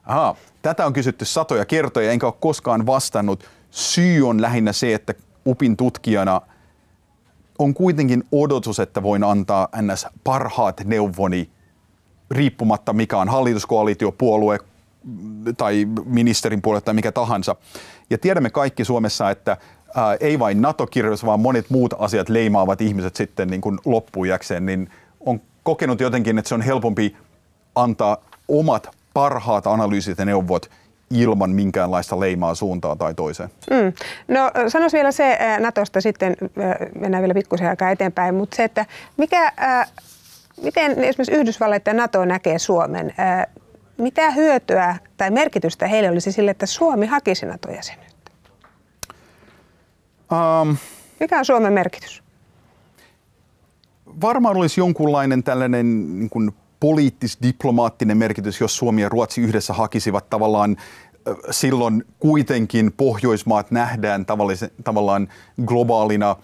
Aha, 0.05 0.35
tätä 0.61 0.85
on 0.85 0.93
kysytty 0.93 1.25
satoja 1.25 1.65
kertoja, 1.65 2.11
enkä 2.11 2.25
ole 2.25 2.33
koskaan 2.39 2.85
vastannut 2.85 3.43
syy 3.71 4.27
on 4.27 4.41
lähinnä 4.41 4.73
se, 4.73 4.93
että 4.93 5.13
UPin 5.47 5.77
tutkijana 5.77 6.41
on 7.59 7.73
kuitenkin 7.73 8.23
odotus, 8.31 8.79
että 8.79 9.03
voin 9.03 9.23
antaa 9.23 9.67
ns. 9.81 10.07
parhaat 10.23 10.81
neuvoni 10.85 11.49
riippumatta 12.31 12.93
mikä 12.93 13.17
on 13.17 13.29
hallituskoalitiopuolue 13.29 14.59
tai 15.57 15.87
ministerin 16.05 16.61
puolue 16.61 16.81
tai 16.81 16.93
mikä 16.93 17.11
tahansa. 17.11 17.55
Ja 18.09 18.17
tiedämme 18.17 18.49
kaikki 18.49 18.85
Suomessa, 18.85 19.29
että 19.29 19.57
ää, 19.95 20.17
ei 20.19 20.39
vain 20.39 20.61
NATO-kirjoitus, 20.61 21.25
vaan 21.25 21.39
monet 21.39 21.69
muut 21.69 21.93
asiat 21.99 22.29
leimaavat 22.29 22.81
ihmiset 22.81 23.15
sitten 23.15 23.47
niin 23.47 23.61
kuin 23.61 23.79
loppujakseen, 23.85 24.65
niin 24.65 24.89
on 25.19 25.41
kokenut 25.63 25.99
jotenkin, 25.99 26.37
että 26.37 26.49
se 26.49 26.55
on 26.55 26.61
helpompi 26.61 27.17
antaa 27.75 28.17
omat 28.47 28.89
parhaat 29.13 29.67
analyysit 29.67 30.17
ja 30.17 30.25
neuvot 30.25 30.69
ilman 31.11 31.49
minkäänlaista 31.49 32.19
leimaa 32.19 32.55
suuntaan 32.55 32.97
tai 32.97 33.13
toiseen. 33.13 33.49
Mm. 33.69 33.93
No 34.35 34.51
sanois 34.67 34.93
vielä 34.93 35.11
se 35.11 35.37
Natosta 35.59 36.01
sitten, 36.01 36.35
mennään 36.99 37.21
vielä 37.21 37.33
pikkusen 37.33 37.69
aikaa 37.69 37.91
eteenpäin, 37.91 38.35
mutta 38.35 38.55
se, 38.55 38.63
että 38.63 38.85
mikä, 39.17 39.53
miten 40.61 40.91
esimerkiksi 40.91 41.31
Yhdysvallat 41.31 41.87
ja 41.87 41.93
Nato 41.93 42.25
näkee 42.25 42.59
Suomen, 42.59 43.13
mitä 43.97 44.31
hyötyä 44.31 44.97
tai 45.17 45.31
merkitystä 45.31 45.87
heille 45.87 46.09
olisi 46.09 46.31
sille, 46.31 46.51
että 46.51 46.65
Suomi 46.65 47.05
hakisi 47.05 47.45
NATO-jäsenyyttä? 47.45 48.31
Um, 50.31 50.77
mikä 51.19 51.39
on 51.39 51.45
Suomen 51.45 51.73
merkitys? 51.73 52.23
Varmaan 54.21 54.57
olisi 54.57 54.81
jonkunlainen 54.81 55.43
tällainen 55.43 56.19
niin 56.19 56.29
kuin 56.29 56.51
poliittis-diplomaattinen 56.79 58.17
merkitys, 58.17 58.61
jos 58.61 58.77
Suomi 58.77 59.01
ja 59.01 59.09
Ruotsi 59.09 59.41
yhdessä 59.41 59.73
hakisivat 59.73 60.29
tavallaan 60.29 60.77
silloin 61.51 62.05
kuitenkin 62.19 62.91
Pohjoismaat 62.97 63.71
nähdään 63.71 64.25
tavallaan 64.83 65.27
globaalina 65.65 66.35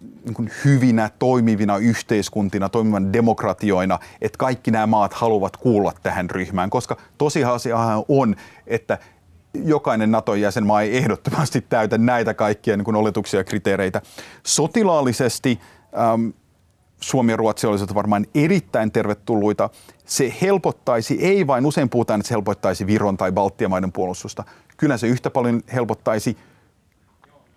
niin 0.00 0.50
hyvinä, 0.64 1.10
toimivina 1.18 1.78
yhteiskuntina, 1.78 2.68
toimivan 2.68 3.12
demokratioina, 3.12 3.98
että 4.20 4.38
kaikki 4.38 4.70
nämä 4.70 4.86
maat 4.86 5.14
haluavat 5.14 5.56
kuulla 5.56 5.92
tähän 6.02 6.30
ryhmään, 6.30 6.70
koska 6.70 6.96
tosiasiahan 7.18 8.04
on, 8.08 8.36
että 8.66 8.98
jokainen 9.64 10.10
Naton 10.10 10.40
jäsenmaa 10.40 10.82
ei 10.82 10.96
ehdottomasti 10.96 11.60
täytä 11.60 11.98
näitä 11.98 12.34
kaikkia 12.34 12.76
niin 12.76 12.84
kuin 12.84 12.96
oletuksia 12.96 13.40
ja 13.40 13.44
kriteereitä. 13.44 14.02
Sotilaallisesti 14.42 15.60
ähm, 15.98 16.28
Suomi 17.00 17.32
ja 17.32 17.36
Ruotsi 17.36 17.66
olisivat 17.66 17.94
varmaan 17.94 18.26
erittäin 18.34 18.92
tervetulluita. 18.92 19.70
Se 20.04 20.34
helpottaisi, 20.42 21.18
ei 21.20 21.46
vain 21.46 21.66
usein 21.66 21.88
puhutaan, 21.88 22.20
että 22.20 22.28
se 22.28 22.34
helpottaisi 22.34 22.86
Viron 22.86 23.16
tai 23.16 23.32
Baltian 23.32 23.70
maiden 23.70 23.92
puolustusta. 23.92 24.44
Kyllä 24.76 24.96
se 24.96 25.06
yhtä 25.06 25.30
paljon 25.30 25.62
helpottaisi 25.74 26.36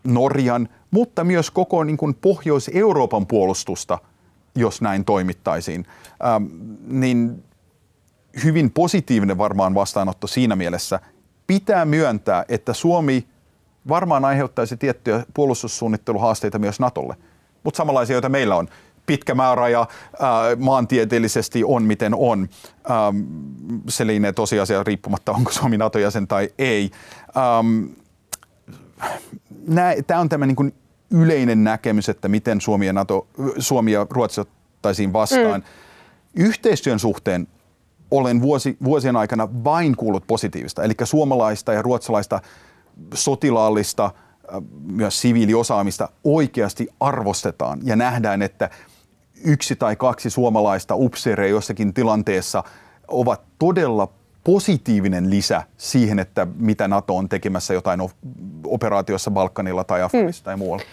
Norjan, 0.03 0.69
mutta 0.91 1.23
myös 1.23 1.51
koko 1.51 1.83
niin 1.83 1.97
kuin 1.97 2.15
Pohjois-Euroopan 2.15 3.27
puolustusta, 3.27 3.99
jos 4.55 4.81
näin 4.81 5.05
toimittaisiin. 5.05 5.85
Ähm, 6.25 6.43
niin 6.87 7.43
hyvin 8.43 8.71
positiivinen 8.71 9.37
varmaan 9.37 9.75
vastaanotto 9.75 10.27
siinä 10.27 10.55
mielessä. 10.55 10.99
Pitää 11.47 11.85
myöntää, 11.85 12.45
että 12.49 12.73
Suomi 12.73 13.27
varmaan 13.89 14.25
aiheuttaisi 14.25 14.77
tiettyjä 14.77 15.25
puolustussuunnitteluhaasteita 15.33 16.59
myös 16.59 16.79
Natolle, 16.79 17.15
mutta 17.63 17.77
samanlaisia, 17.77 18.13
joita 18.13 18.29
meillä 18.29 18.55
on 18.55 18.67
pitkä 19.05 19.35
määräraja 19.35 19.79
ää, 20.19 20.55
maantieteellisesti 20.57 21.63
on 21.63 21.83
miten 21.83 22.15
on. 22.15 22.49
Ähm, 22.91 23.17
se 23.87 24.07
lienee 24.07 24.33
tosiasia 24.33 24.83
riippumatta, 24.83 25.31
onko 25.31 25.51
Suomi 25.51 25.77
NATO-jäsen 25.77 26.27
tai 26.27 26.49
ei. 26.57 26.91
Ähm, 27.37 27.98
Tämä 30.07 30.19
on 30.19 30.29
tämä 30.29 30.45
niin 30.45 30.73
yleinen 31.11 31.63
näkemys, 31.63 32.09
että 32.09 32.27
miten 32.27 32.61
Suomi 32.61 32.85
ja, 32.85 32.93
NATO, 32.93 33.27
Suomi 33.57 33.91
ja 33.91 34.07
Ruotsi 34.09 34.41
ottaisiin 34.41 35.13
vastaan. 35.13 35.61
Mm. 35.61 36.43
Yhteistyön 36.43 36.99
suhteen 36.99 37.47
olen 38.11 38.41
vuosi, 38.41 38.77
vuosien 38.83 39.15
aikana 39.15 39.49
vain 39.63 39.95
kuullut 39.95 40.27
positiivista, 40.27 40.83
eli 40.83 40.93
suomalaista 41.03 41.73
ja 41.73 41.81
ruotsalaista 41.81 42.41
sotilaallista, 43.13 44.11
myös 44.81 45.21
siviiliosaamista 45.21 46.09
oikeasti 46.23 46.87
arvostetaan 46.99 47.79
ja 47.83 47.95
nähdään, 47.95 48.41
että 48.41 48.69
yksi 49.45 49.75
tai 49.75 49.95
kaksi 49.95 50.29
suomalaista 50.29 50.95
upseereja 50.95 51.49
jossakin 51.49 51.93
tilanteessa 51.93 52.63
ovat 53.07 53.41
todella 53.59 54.13
positiivinen 54.43 55.29
lisä 55.29 55.63
siihen, 55.77 56.19
että 56.19 56.47
mitä 56.55 56.87
NATO 56.87 57.17
on 57.17 57.29
tekemässä 57.29 57.73
jotain 57.73 58.01
operaatiossa 58.69 59.31
Balkanilla 59.31 59.83
tai 59.83 60.01
Afrikassa 60.01 60.41
mm. 60.41 60.45
tai 60.45 60.57
muualla. 60.57 60.83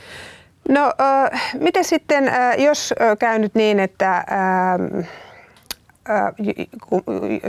No 0.69 0.93
äh, 1.01 1.55
miten 1.61 1.85
sitten, 1.85 2.29
äh, 2.29 2.59
jos 2.59 2.95
käy 3.19 3.39
nyt 3.39 3.55
niin, 3.55 3.81
että 3.81 4.17
äh, 4.17 5.09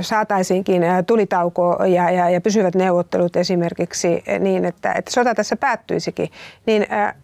saataisiinkin 0.01 0.81
tulitauko 1.07 1.77
ja, 1.85 2.11
ja, 2.11 2.29
ja 2.29 2.41
pysyvät 2.41 2.75
neuvottelut 2.75 3.35
esimerkiksi 3.35 4.23
niin, 4.39 4.65
että, 4.65 4.91
että 4.93 5.11
sota 5.11 5.35
tässä 5.35 5.55
päättyisikin, 5.55 6.29
niin 6.65 6.85
ää, 6.89 7.15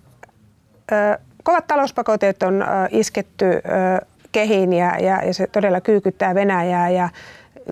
ää, 0.91 1.17
kovat 1.43 1.67
talouspakotteet 1.67 2.43
on 2.43 2.65
isketty 2.89 3.45
kehiin 4.31 4.73
ja, 4.73 4.97
ja, 4.99 5.25
ja 5.25 5.33
se 5.33 5.47
todella 5.47 5.81
kyykyttää 5.81 6.35
Venäjää 6.35 6.89
ja 6.89 7.09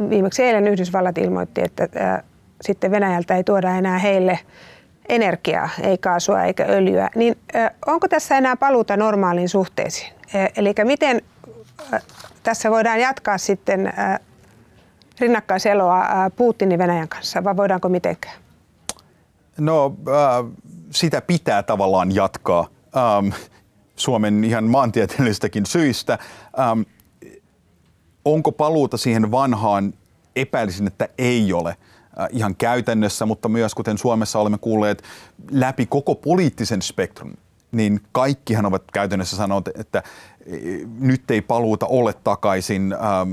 viimeksi 0.10 0.44
eilen 0.44 0.67
Yhdysvallat 0.67 1.17
ilmoitti, 1.17 1.62
että 1.63 1.88
sitten 2.62 2.91
Venäjältä 2.91 3.36
ei 3.36 3.44
tuoda 3.44 3.70
enää 3.70 3.98
heille 3.98 4.39
energiaa, 5.12 5.69
ei 5.82 5.97
kaasua 5.97 6.43
eikä 6.43 6.65
öljyä, 6.69 7.10
niin 7.15 7.38
onko 7.86 8.08
tässä 8.08 8.38
enää 8.38 8.56
paluuta 8.56 8.97
normaaliin 8.97 9.50
suhteisiin? 9.50 10.13
Eli 10.56 10.74
miten 10.84 11.21
tässä 12.43 12.71
voidaan 12.71 13.00
jatkaa 13.00 13.38
sitten 13.38 13.93
rinnakkaiseloa 15.19 16.06
Putinin 16.36 16.80
Venäjän 16.80 17.08
kanssa 17.08 17.43
vai 17.43 17.58
voidaanko 17.58 17.89
mitenkään? 17.89 18.36
No 19.58 19.95
sitä 20.91 21.21
pitää 21.21 21.63
tavallaan 21.63 22.15
jatkaa. 22.15 22.67
Suomen 23.95 24.43
ihan 24.43 24.63
maantieteellistäkin 24.63 25.65
syistä. 25.65 26.19
Ähm, 26.60 26.82
onko 28.26 28.52
paluuta 28.52 28.97
siihen 28.97 29.32
vanhaan? 29.32 29.93
Epäilisin, 30.36 30.88
että 30.88 31.08
ei 31.17 31.54
ole 31.54 31.76
ihan 32.30 32.56
käytännössä, 32.56 33.26
mutta 33.26 33.50
myös 33.50 33.76
kuten 33.76 33.97
Suomessa 33.97 34.39
olemme 34.39 34.58
kuulleet 34.58 35.04
läpi 35.52 35.86
koko 35.86 36.15
poliittisen 36.15 36.82
spektrum. 36.82 37.34
niin 37.71 38.02
kaikkihan 38.12 38.65
ovat 38.65 38.84
käytännössä 38.93 39.36
sanoneet, 39.36 39.80
että 39.80 40.04
e, 40.45 40.58
nyt 41.00 41.32
ei 41.32 41.41
paluuta 41.41 41.86
ole 41.86 42.13
takaisin, 42.24 42.93
ähm, 42.93 43.30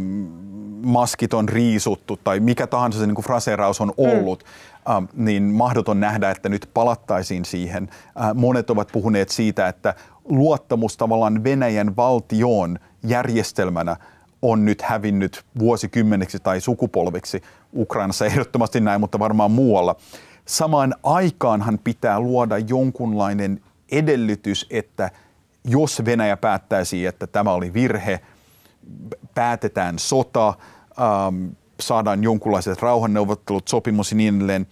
maskit 0.83 1.35
on 1.35 1.49
riisuttu 1.49 2.17
tai 2.17 2.41
mikä 2.41 2.67
tahansa 2.67 2.99
se 2.99 3.07
niin 3.07 3.15
kuin 3.15 3.25
fraseeraus 3.25 3.81
on 3.81 3.93
ollut. 3.97 4.45
Mm. 4.89 5.25
Niin 5.25 5.43
mahdoton 5.43 6.01
nähdä, 6.01 6.31
että 6.31 6.49
nyt 6.49 6.71
palattaisiin 6.75 7.45
siihen. 7.45 7.89
Äh, 8.21 8.35
monet 8.35 8.71
ovat 8.71 8.89
puhuneet 8.93 9.29
siitä, 9.29 9.69
että 9.69 9.95
luottamus 10.25 10.97
tavallaan 10.97 11.45
Venäjän 11.45 11.97
valtioon 11.97 12.79
järjestelmänä 13.03 13.97
on 14.43 14.65
nyt 14.65 14.83
hävinnyt 14.83 15.45
vuosikymmeniksi 15.59 16.39
tai 16.39 16.61
sukupolviksi. 16.61 17.43
Ukrainassa 17.75 18.27
ehdottomasti 18.27 18.81
näin, 18.81 19.01
mutta 19.01 19.19
varmaan 19.19 19.51
muualla. 19.51 19.97
Samaan 20.47 20.95
aikaanhan 21.03 21.79
pitää 21.85 22.21
luoda 22.21 22.59
jonkunlainen 22.59 23.61
edellytys, 23.93 24.67
että 24.71 25.11
jos 25.65 26.05
Venäjä 26.05 26.37
päättäisi, 26.37 27.07
että 27.07 27.27
tämä 27.27 27.53
oli 27.53 27.75
virhe, 27.75 28.21
päätetään 29.35 29.99
sota, 29.99 30.49
ähm, 30.49 31.47
saadaan 31.81 32.23
jonkunlaiset 32.23 32.83
rauhanneuvottelut, 32.83 33.69
sopimus 33.69 34.11
ja 34.11 34.17
niin 34.17 34.37
edelleen, 34.37 34.67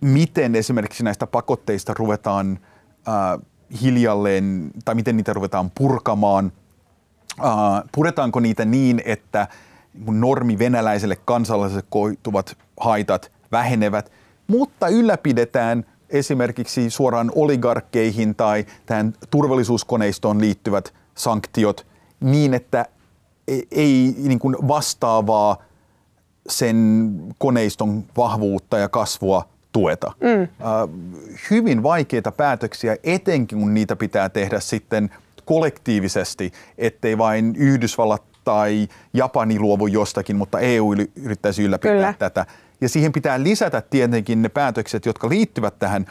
miten 0.00 0.54
esimerkiksi 0.54 1.04
näistä 1.04 1.26
pakotteista 1.26 1.94
ruvetaan 1.94 2.58
äh, 3.08 3.40
hiljalleen, 3.82 4.70
tai 4.84 4.94
miten 4.94 5.16
niitä 5.16 5.32
ruvetaan 5.32 5.70
purkamaan, 5.70 6.52
äh, 7.40 7.82
puretaanko 7.92 8.40
niitä 8.40 8.64
niin, 8.64 9.02
että 9.04 9.48
normi 10.06 10.58
venäläiselle 10.58 11.16
kansalaiselle 11.24 11.84
koituvat 11.90 12.56
haitat 12.80 13.32
vähenevät, 13.52 14.12
mutta 14.46 14.88
ylläpidetään 14.88 15.84
esimerkiksi 16.10 16.90
suoraan 16.90 17.32
oligarkkeihin 17.34 18.34
tai 18.34 18.66
tähän 18.86 19.14
turvallisuuskoneistoon 19.30 20.40
liittyvät 20.40 20.94
sanktiot 21.14 21.86
niin, 22.20 22.54
että 22.54 22.86
e- 23.48 23.60
ei 23.70 24.14
niin 24.18 24.38
kuin 24.38 24.56
vastaavaa 24.68 25.62
sen 26.48 27.12
koneiston 27.38 28.04
vahvuutta 28.16 28.78
ja 28.78 28.88
kasvua 28.88 29.48
tueta. 29.72 30.12
Mm. 30.20 30.48
Hyvin 31.50 31.82
vaikeita 31.82 32.32
päätöksiä, 32.32 32.96
etenkin 33.04 33.58
kun 33.58 33.74
niitä 33.74 33.96
pitää 33.96 34.28
tehdä 34.28 34.60
sitten 34.60 35.10
kollektiivisesti, 35.44 36.52
ettei 36.78 37.18
vain 37.18 37.56
Yhdysvallat 37.56 38.31
tai 38.44 38.88
Japani 39.14 39.58
luovu 39.58 39.86
jostakin, 39.86 40.36
mutta 40.36 40.60
EU 40.60 40.92
yrittäisi 41.16 41.62
ylläpitää 41.62 41.94
Kyllä. 41.94 42.14
tätä. 42.18 42.46
Ja 42.80 42.88
siihen 42.88 43.12
pitää 43.12 43.42
lisätä 43.42 43.80
tietenkin 43.80 44.42
ne 44.42 44.48
päätökset, 44.48 45.06
jotka 45.06 45.28
liittyvät 45.28 45.78
tähän, 45.78 46.06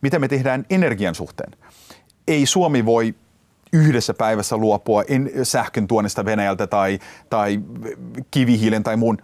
mitä 0.00 0.18
me 0.18 0.28
tehdään 0.28 0.66
energian 0.70 1.14
suhteen. 1.14 1.52
Ei 2.28 2.46
Suomi 2.46 2.84
voi 2.84 3.14
yhdessä 3.72 4.14
päivässä 4.14 4.56
luopua 4.56 5.02
sähkön 5.42 5.86
tuonnista 5.86 6.24
Venäjältä 6.24 6.66
tai, 6.66 6.98
tai 7.30 7.60
kivihiilen 8.30 8.82
tai 8.82 8.96
muun 8.96 9.18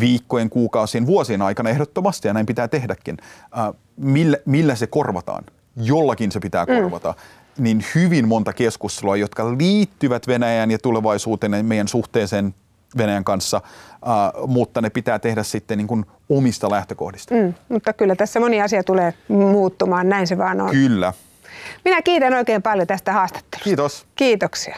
viikkojen, 0.00 0.50
kuukausien, 0.50 1.06
vuosien 1.06 1.42
aikana 1.42 1.70
ehdottomasti, 1.70 2.28
ja 2.28 2.34
näin 2.34 2.46
pitää 2.46 2.68
tehdäkin. 2.68 3.16
Äh, 3.58 3.74
millä, 3.96 4.36
millä 4.46 4.74
se 4.74 4.86
korvataan? 4.86 5.44
Jollakin 5.76 6.32
se 6.32 6.40
pitää 6.40 6.64
mm. 6.64 6.74
korvata. 6.74 7.08
Mm. 7.08 7.41
Niin 7.58 7.84
hyvin 7.94 8.28
monta 8.28 8.52
keskustelua, 8.52 9.16
jotka 9.16 9.48
liittyvät 9.58 10.28
Venäjään 10.28 10.70
ja 10.70 10.78
tulevaisuuteen 10.78 11.66
meidän 11.66 11.88
suhteeseen 11.88 12.54
Venäjän 12.98 13.24
kanssa, 13.24 13.60
mutta 14.46 14.80
ne 14.80 14.90
pitää 14.90 15.18
tehdä 15.18 15.42
sitten 15.42 15.78
niin 15.78 15.86
kuin 15.86 16.06
omista 16.28 16.70
lähtökohdista. 16.70 17.34
Mm, 17.34 17.54
mutta 17.68 17.92
kyllä 17.92 18.16
tässä 18.16 18.40
moni 18.40 18.62
asia 18.62 18.84
tulee 18.84 19.14
muuttumaan, 19.28 20.08
näin 20.08 20.26
se 20.26 20.38
vaan 20.38 20.60
on. 20.60 20.70
Kyllä. 20.70 21.12
Minä 21.84 22.02
kiitän 22.02 22.34
oikein 22.34 22.62
paljon 22.62 22.86
tästä 22.86 23.12
haastattelusta. 23.12 23.64
Kiitos. 23.64 24.06
Kiitoksia. 24.16 24.76